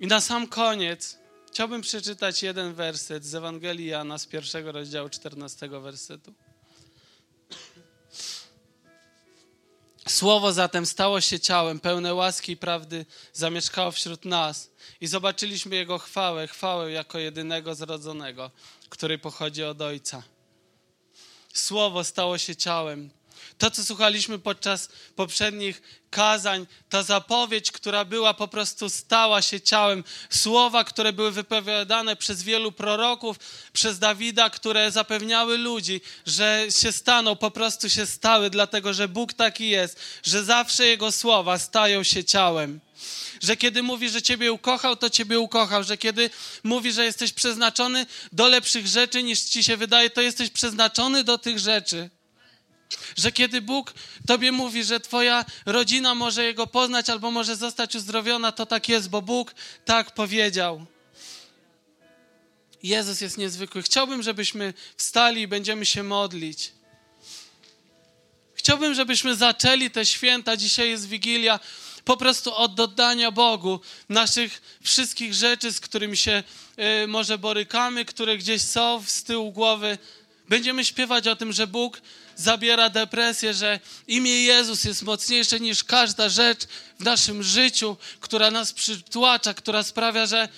I 0.00 0.06
na 0.06 0.20
sam 0.20 0.46
koniec 0.46 1.18
chciałbym 1.48 1.82
przeczytać 1.82 2.42
jeden 2.42 2.74
werset 2.74 3.24
z 3.24 3.34
Ewangelii 3.34 3.86
Jana 3.86 4.18
z 4.18 4.26
pierwszego 4.26 4.72
rozdziału, 4.72 5.08
czternastego 5.08 5.80
wersetu. 5.80 6.34
Słowo 10.08 10.52
zatem 10.52 10.86
stało 10.86 11.20
się 11.20 11.40
ciałem, 11.40 11.80
pełne 11.80 12.14
łaski 12.14 12.52
i 12.52 12.56
prawdy, 12.56 13.06
zamieszkało 13.32 13.90
wśród 13.90 14.24
nas 14.24 14.70
i 15.00 15.06
zobaczyliśmy 15.06 15.76
Jego 15.76 15.98
chwałę, 15.98 16.46
chwałę 16.46 16.92
jako 16.92 17.18
jedynego 17.18 17.74
zrodzonego, 17.74 18.50
który 18.88 19.18
pochodzi 19.18 19.64
od 19.64 19.80
Ojca. 19.80 20.22
Słowo 21.54 22.04
stało 22.04 22.38
się 22.38 22.56
ciałem. 22.56 23.10
To, 23.58 23.70
co 23.70 23.84
słuchaliśmy 23.84 24.38
podczas 24.38 24.88
poprzednich 25.16 25.82
kazań, 26.10 26.66
ta 26.88 27.02
zapowiedź, 27.02 27.72
która 27.72 28.04
była 28.04 28.34
po 28.34 28.48
prostu 28.48 28.90
stała 28.90 29.42
się 29.42 29.60
ciałem, 29.60 30.04
słowa, 30.30 30.84
które 30.84 31.12
były 31.12 31.30
wypowiadane 31.30 32.16
przez 32.16 32.42
wielu 32.42 32.72
proroków, 32.72 33.36
przez 33.72 33.98
Dawida, 33.98 34.50
które 34.50 34.90
zapewniały 34.90 35.58
ludzi, 35.58 36.00
że 36.26 36.66
się 36.70 36.92
staną, 36.92 37.36
po 37.36 37.50
prostu 37.50 37.90
się 37.90 38.06
stały, 38.06 38.50
dlatego 38.50 38.94
że 38.94 39.08
Bóg 39.08 39.32
taki 39.32 39.68
jest, 39.68 40.00
że 40.22 40.44
zawsze 40.44 40.86
Jego 40.86 41.12
słowa 41.12 41.58
stają 41.58 42.02
się 42.02 42.24
ciałem. 42.24 42.80
Że 43.42 43.56
kiedy 43.56 43.82
mówi, 43.82 44.08
że 44.08 44.22
Ciebie 44.22 44.52
ukochał, 44.52 44.96
to 44.96 45.10
Ciebie 45.10 45.40
ukochał, 45.40 45.84
że 45.84 45.96
kiedy 45.96 46.30
mówi, 46.64 46.92
że 46.92 47.04
jesteś 47.04 47.32
przeznaczony 47.32 48.06
do 48.32 48.48
lepszych 48.48 48.86
rzeczy 48.86 49.22
niż 49.22 49.40
Ci 49.40 49.64
się 49.64 49.76
wydaje, 49.76 50.10
to 50.10 50.20
jesteś 50.20 50.50
przeznaczony 50.50 51.24
do 51.24 51.38
tych 51.38 51.58
rzeczy. 51.58 52.10
Że 53.16 53.32
kiedy 53.32 53.60
Bóg 53.60 53.94
Tobie 54.26 54.52
mówi, 54.52 54.84
że 54.84 55.00
Twoja 55.00 55.44
rodzina 55.66 56.14
może 56.14 56.44
Jego 56.44 56.66
poznać 56.66 57.10
albo 57.10 57.30
może 57.30 57.56
zostać 57.56 57.94
uzdrowiona, 57.94 58.52
to 58.52 58.66
tak 58.66 58.88
jest, 58.88 59.08
bo 59.08 59.22
Bóg 59.22 59.54
tak 59.84 60.14
powiedział. 60.14 60.86
Jezus 62.82 63.20
jest 63.20 63.38
niezwykły. 63.38 63.82
Chciałbym, 63.82 64.22
żebyśmy 64.22 64.74
wstali 64.96 65.40
i 65.42 65.48
będziemy 65.48 65.86
się 65.86 66.02
modlić. 66.02 66.72
Chciałbym, 68.54 68.94
żebyśmy 68.94 69.36
zaczęli 69.36 69.90
te 69.90 70.06
święta. 70.06 70.56
Dzisiaj 70.56 70.90
jest 70.90 71.08
Wigilia 71.08 71.60
po 72.04 72.16
prostu 72.16 72.54
od 72.54 72.80
oddania 72.80 73.30
Bogu 73.30 73.80
naszych 74.08 74.78
wszystkich 74.82 75.34
rzeczy, 75.34 75.72
z 75.72 75.80
którymi 75.80 76.16
się 76.16 76.42
y, 77.02 77.06
może 77.06 77.38
borykamy, 77.38 78.04
które 78.04 78.38
gdzieś 78.38 78.62
są 78.62 79.02
z 79.06 79.22
tyłu 79.22 79.52
głowy. 79.52 79.98
Będziemy 80.48 80.84
śpiewać 80.84 81.28
o 81.28 81.36
tym, 81.36 81.52
że 81.52 81.66
Bóg 81.66 82.00
zabiera 82.36 82.90
depresję, 82.90 83.54
że 83.54 83.80
imię 84.06 84.42
Jezus 84.42 84.84
jest 84.84 85.02
mocniejsze 85.02 85.60
niż 85.60 85.84
każda 85.84 86.28
rzecz 86.28 86.60
w 87.00 87.04
naszym 87.04 87.42
życiu, 87.42 87.96
która 88.20 88.50
nas 88.50 88.72
przytłacza, 88.72 89.54
która 89.54 89.82
sprawia, 89.82 90.26
że 90.26 90.48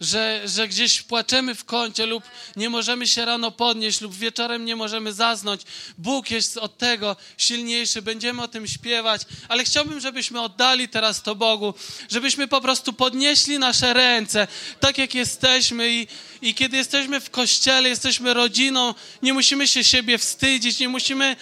że, 0.00 0.42
że 0.44 0.68
gdzieś 0.68 1.02
płaczemy 1.02 1.54
w 1.54 1.64
kącie 1.64 2.06
lub 2.06 2.24
nie 2.56 2.70
możemy 2.70 3.08
się 3.08 3.24
rano 3.24 3.50
podnieść 3.50 4.00
lub 4.00 4.14
wieczorem 4.14 4.64
nie 4.64 4.76
możemy 4.76 5.12
zasnąć. 5.12 5.62
Bóg 5.98 6.30
jest 6.30 6.56
od 6.56 6.78
tego 6.78 7.16
silniejszy, 7.38 8.02
będziemy 8.02 8.42
o 8.42 8.48
tym 8.48 8.66
śpiewać, 8.66 9.22
ale 9.48 9.64
chciałbym, 9.64 10.00
żebyśmy 10.00 10.40
oddali 10.40 10.88
teraz 10.88 11.22
to 11.22 11.34
Bogu, 11.34 11.74
żebyśmy 12.10 12.48
po 12.48 12.60
prostu 12.60 12.92
podnieśli 12.92 13.58
nasze 13.58 13.94
ręce, 13.94 14.46
tak 14.80 14.98
jak 14.98 15.14
jesteśmy 15.14 15.92
i, 15.92 16.06
i 16.42 16.54
kiedy 16.54 16.76
jesteśmy 16.76 17.20
w 17.20 17.30
kościele, 17.30 17.88
jesteśmy 17.88 18.34
rodziną, 18.34 18.94
nie 19.22 19.32
musimy 19.32 19.68
się 19.68 19.84
siebie 19.84 20.18
wstydzić, 20.18 20.78
nie 20.78 20.88
musimy 20.88 21.36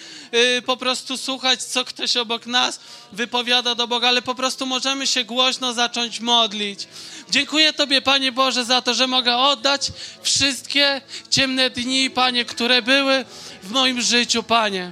y, 0.57 0.61
po 0.61 0.77
prostu 0.77 1.17
słuchać, 1.17 1.63
co 1.63 1.85
ktoś 1.85 2.17
obok 2.17 2.45
nas 2.45 2.79
wypowiada 3.11 3.75
do 3.75 3.87
Boga, 3.87 4.07
ale 4.07 4.21
po 4.21 4.35
prostu 4.35 4.65
możemy 4.65 5.07
się 5.07 5.23
głośno 5.23 5.73
zacząć 5.73 6.19
modlić. 6.19 6.87
Dziękuję 7.31 7.73
Tobie, 7.73 8.01
Panie 8.01 8.31
Boże, 8.47 8.65
za 8.65 8.81
to, 8.81 8.93
że 8.93 9.07
mogę 9.07 9.37
oddać 9.37 9.91
wszystkie 10.21 11.01
ciemne 11.29 11.69
dni, 11.69 12.09
Panie, 12.09 12.45
które 12.45 12.81
były 12.81 13.25
w 13.63 13.71
moim 13.71 14.01
życiu, 14.01 14.43
Panie. 14.43 14.91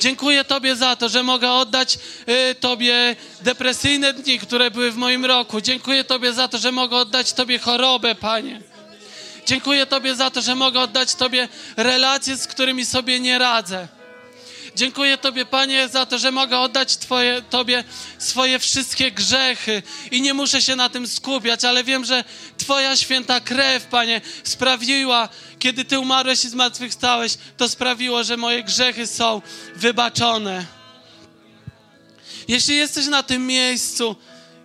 Dziękuję 0.00 0.44
Tobie 0.44 0.76
za 0.76 0.96
to, 0.96 1.08
że 1.08 1.22
mogę 1.22 1.52
oddać 1.52 1.98
y, 2.50 2.54
Tobie 2.54 3.16
depresyjne 3.40 4.12
dni, 4.12 4.38
które 4.38 4.70
były 4.70 4.90
w 4.90 4.96
moim 4.96 5.24
roku. 5.24 5.60
Dziękuję 5.60 6.04
Tobie 6.04 6.32
za 6.32 6.48
to, 6.48 6.58
że 6.58 6.72
mogę 6.72 6.96
oddać 6.96 7.32
Tobie 7.32 7.58
chorobę, 7.58 8.14
Panie. 8.14 8.60
Dziękuję 9.46 9.86
Tobie 9.86 10.14
za 10.14 10.30
to, 10.30 10.42
że 10.42 10.54
mogę 10.54 10.80
oddać 10.80 11.14
Tobie 11.14 11.48
relacje, 11.76 12.36
z 12.36 12.46
którymi 12.46 12.84
sobie 12.84 13.20
nie 13.20 13.38
radzę. 13.38 13.88
Dziękuję 14.78 15.18
Tobie, 15.18 15.44
Panie, 15.44 15.88
za 15.88 16.06
to, 16.06 16.18
że 16.18 16.32
mogę 16.32 16.58
oddać 16.58 16.96
twoje, 16.96 17.42
Tobie 17.42 17.84
swoje 18.18 18.58
wszystkie 18.58 19.10
grzechy 19.10 19.82
i 20.10 20.22
nie 20.22 20.34
muszę 20.34 20.62
się 20.62 20.76
na 20.76 20.88
tym 20.88 21.08
skupiać, 21.08 21.64
ale 21.64 21.84
wiem, 21.84 22.04
że 22.04 22.24
Twoja 22.58 22.96
święta 22.96 23.40
krew, 23.40 23.84
Panie, 23.84 24.20
sprawiła, 24.44 25.28
kiedy 25.58 25.84
Ty 25.84 25.98
umarłeś 25.98 26.44
i 26.44 26.48
zmartwychwstałeś, 26.48 27.38
to 27.56 27.68
sprawiło, 27.68 28.24
że 28.24 28.36
moje 28.36 28.64
grzechy 28.64 29.06
są 29.06 29.42
wybaczone. 29.76 30.66
Jeśli 32.48 32.76
jesteś 32.76 33.06
na 33.06 33.22
tym 33.22 33.46
miejscu 33.46 34.16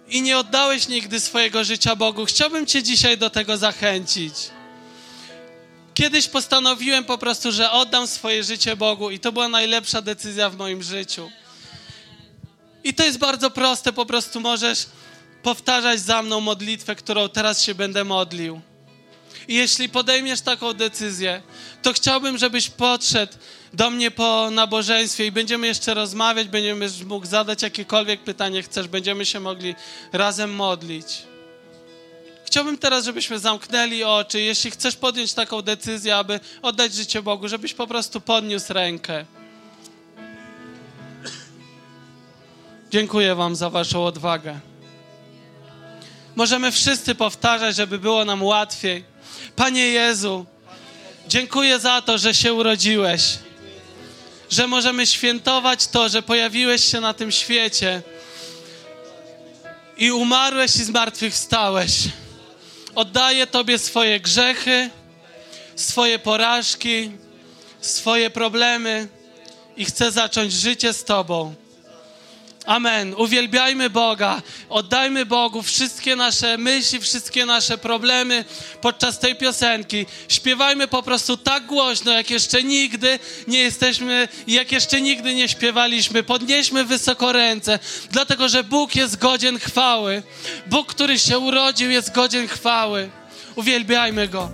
i 0.08 0.22
nie 0.22 0.38
oddałeś 0.38 0.88
nigdy 0.88 1.20
swojego 1.20 1.64
życia 1.64 1.96
Bogu, 1.96 2.26
chciałbym 2.26 2.66
Cię 2.66 2.84
dzisiaj 2.84 3.18
do 3.18 3.30
tego 3.30 3.58
zachęcić. 3.58 4.34
Kiedyś 5.94 6.28
postanowiłem 6.28 7.04
po 7.04 7.18
prostu, 7.18 7.52
że 7.52 7.72
oddam 7.72 8.08
swoje 8.08 8.44
życie 8.44 8.76
Bogu 8.76 9.12
i 9.12 9.20
to 9.20 9.32
była 9.32 9.48
najlepsza 9.48 10.02
decyzja 10.02 10.50
w 10.50 10.58
moim 10.58 10.84
życiu. 10.84 11.32
I 12.84 12.94
to 12.94 13.04
jest 13.04 13.18
bardzo 13.18 13.52
proste, 13.52 13.94
po 13.94 14.06
prostu 14.06 14.40
możesz 14.40 14.86
powtarzać 15.44 16.00
za 16.00 16.22
mną 16.22 16.40
modlitwę, 16.40 16.96
którą 16.96 17.30
teraz 17.30 17.62
się 17.62 17.76
będę 17.76 18.04
modlił. 18.04 18.62
I 19.48 19.56
jeśli 19.56 19.90
podejmiesz 19.90 20.42
taką 20.42 20.74
decyzję, 20.74 21.42
to 21.82 21.94
chciałbym, 21.94 22.38
żebyś 22.38 22.70
podszedł 22.70 23.34
do 23.74 23.90
mnie 23.90 24.12
po 24.12 24.50
nabożeństwie 24.52 25.26
i 25.26 25.32
będziemy 25.32 25.68
jeszcze 25.68 25.94
rozmawiać, 25.94 26.48
będziemy 26.48 26.90
mógł 27.06 27.26
zadać 27.26 27.62
jakiekolwiek 27.62 28.24
pytanie 28.24 28.64
chcesz, 28.64 28.88
będziemy 28.88 29.26
się 29.26 29.40
mogli 29.40 29.76
razem 30.14 30.56
modlić. 30.56 31.33
Chciałbym 32.54 32.78
teraz, 32.78 33.06
żebyśmy 33.06 33.40
zamknęli 33.40 34.04
oczy. 34.04 34.42
Jeśli 34.42 34.72
chcesz 34.72 34.96
podjąć 34.96 35.34
taką 35.34 35.62
decyzję, 35.62 36.16
aby 36.16 36.40
oddać 36.62 36.94
życie 36.94 37.22
Bogu, 37.22 37.48
żebyś 37.48 37.74
po 37.74 37.88
prostu 37.88 38.22
podniósł 38.22 38.74
rękę. 38.74 39.26
Dziękuję 42.92 43.36
Wam 43.36 43.56
za 43.56 43.70
Waszą 43.70 44.06
odwagę. 44.06 44.60
Możemy 46.36 46.72
wszyscy 46.72 47.16
powtarzać, 47.16 47.76
żeby 47.76 48.00
było 48.00 48.26
nam 48.26 48.44
łatwiej. 48.44 49.04
Panie 49.56 49.88
Jezu, 49.88 50.46
dziękuję 51.28 51.80
za 51.80 52.02
to, 52.02 52.18
że 52.18 52.34
się 52.34 52.54
urodziłeś, 52.54 53.38
że 54.50 54.68
możemy 54.68 55.08
świętować 55.08 55.88
to, 55.88 56.10
że 56.10 56.22
pojawiłeś 56.22 56.84
się 56.92 57.02
na 57.02 57.14
tym 57.14 57.32
świecie 57.32 58.02
i 59.98 60.12
umarłeś 60.12 60.76
i 60.76 60.84
zmartwychwstałeś. 60.84 61.92
Oddaję 62.96 63.48
Tobie 63.48 63.80
swoje 63.80 64.20
grzechy, 64.20 64.90
swoje 65.76 66.20
porażki, 66.20 67.12
swoje 67.82 68.30
problemy 68.30 69.08
i 69.78 69.86
chcę 69.86 70.12
zacząć 70.12 70.54
życie 70.54 70.94
z 70.94 71.04
Tobą. 71.04 71.54
Amen. 72.66 73.14
Uwielbiajmy 73.18 73.90
Boga. 73.90 74.42
Oddajmy 74.70 75.26
Bogu 75.26 75.62
wszystkie 75.62 76.16
nasze 76.16 76.58
myśli, 76.58 77.00
wszystkie 77.00 77.46
nasze 77.46 77.78
problemy 77.78 78.46
podczas 78.82 79.20
tej 79.20 79.36
piosenki. 79.36 80.06
Śpiewajmy 80.28 80.88
po 80.88 81.04
prostu 81.04 81.38
tak 81.38 81.66
głośno, 81.66 82.12
jak 82.12 82.30
jeszcze 82.30 82.64
nigdy 82.64 83.20
nie 83.48 83.60
jesteśmy, 83.60 84.28
jak 84.48 84.72
jeszcze 84.72 85.02
nigdy 85.02 85.36
nie 85.36 85.50
śpiewaliśmy. 85.50 86.24
Podnieśmy 86.24 86.86
wysoko 86.86 87.32
ręce, 87.32 87.80
dlatego 88.12 88.50
że 88.50 88.64
Bóg 88.64 88.96
jest 88.96 89.20
godzien 89.20 89.60
chwały. 89.60 90.24
Bóg, 90.68 90.88
który 90.88 91.20
się 91.20 91.40
urodził, 91.40 91.92
jest 91.92 92.12
godzien 92.12 92.48
chwały. 92.48 93.10
Uwielbiajmy 93.56 94.28
Go. 94.28 94.50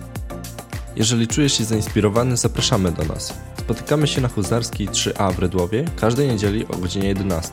Jeżeli 0.96 1.28
czujesz 1.28 1.58
się 1.58 1.64
zainspirowany, 1.64 2.36
zapraszamy 2.36 2.92
do 2.92 3.04
nas. 3.04 3.34
Spotykamy 3.58 4.06
się 4.06 4.20
na 4.20 4.28
Huzarskiej 4.28 4.88
3A 4.88 5.34
w 5.34 5.38
Redłowie 5.38 5.84
każdej 6.00 6.28
niedzieli 6.28 6.66
o 6.66 6.76
godzinie 6.76 7.08
11. 7.08 7.52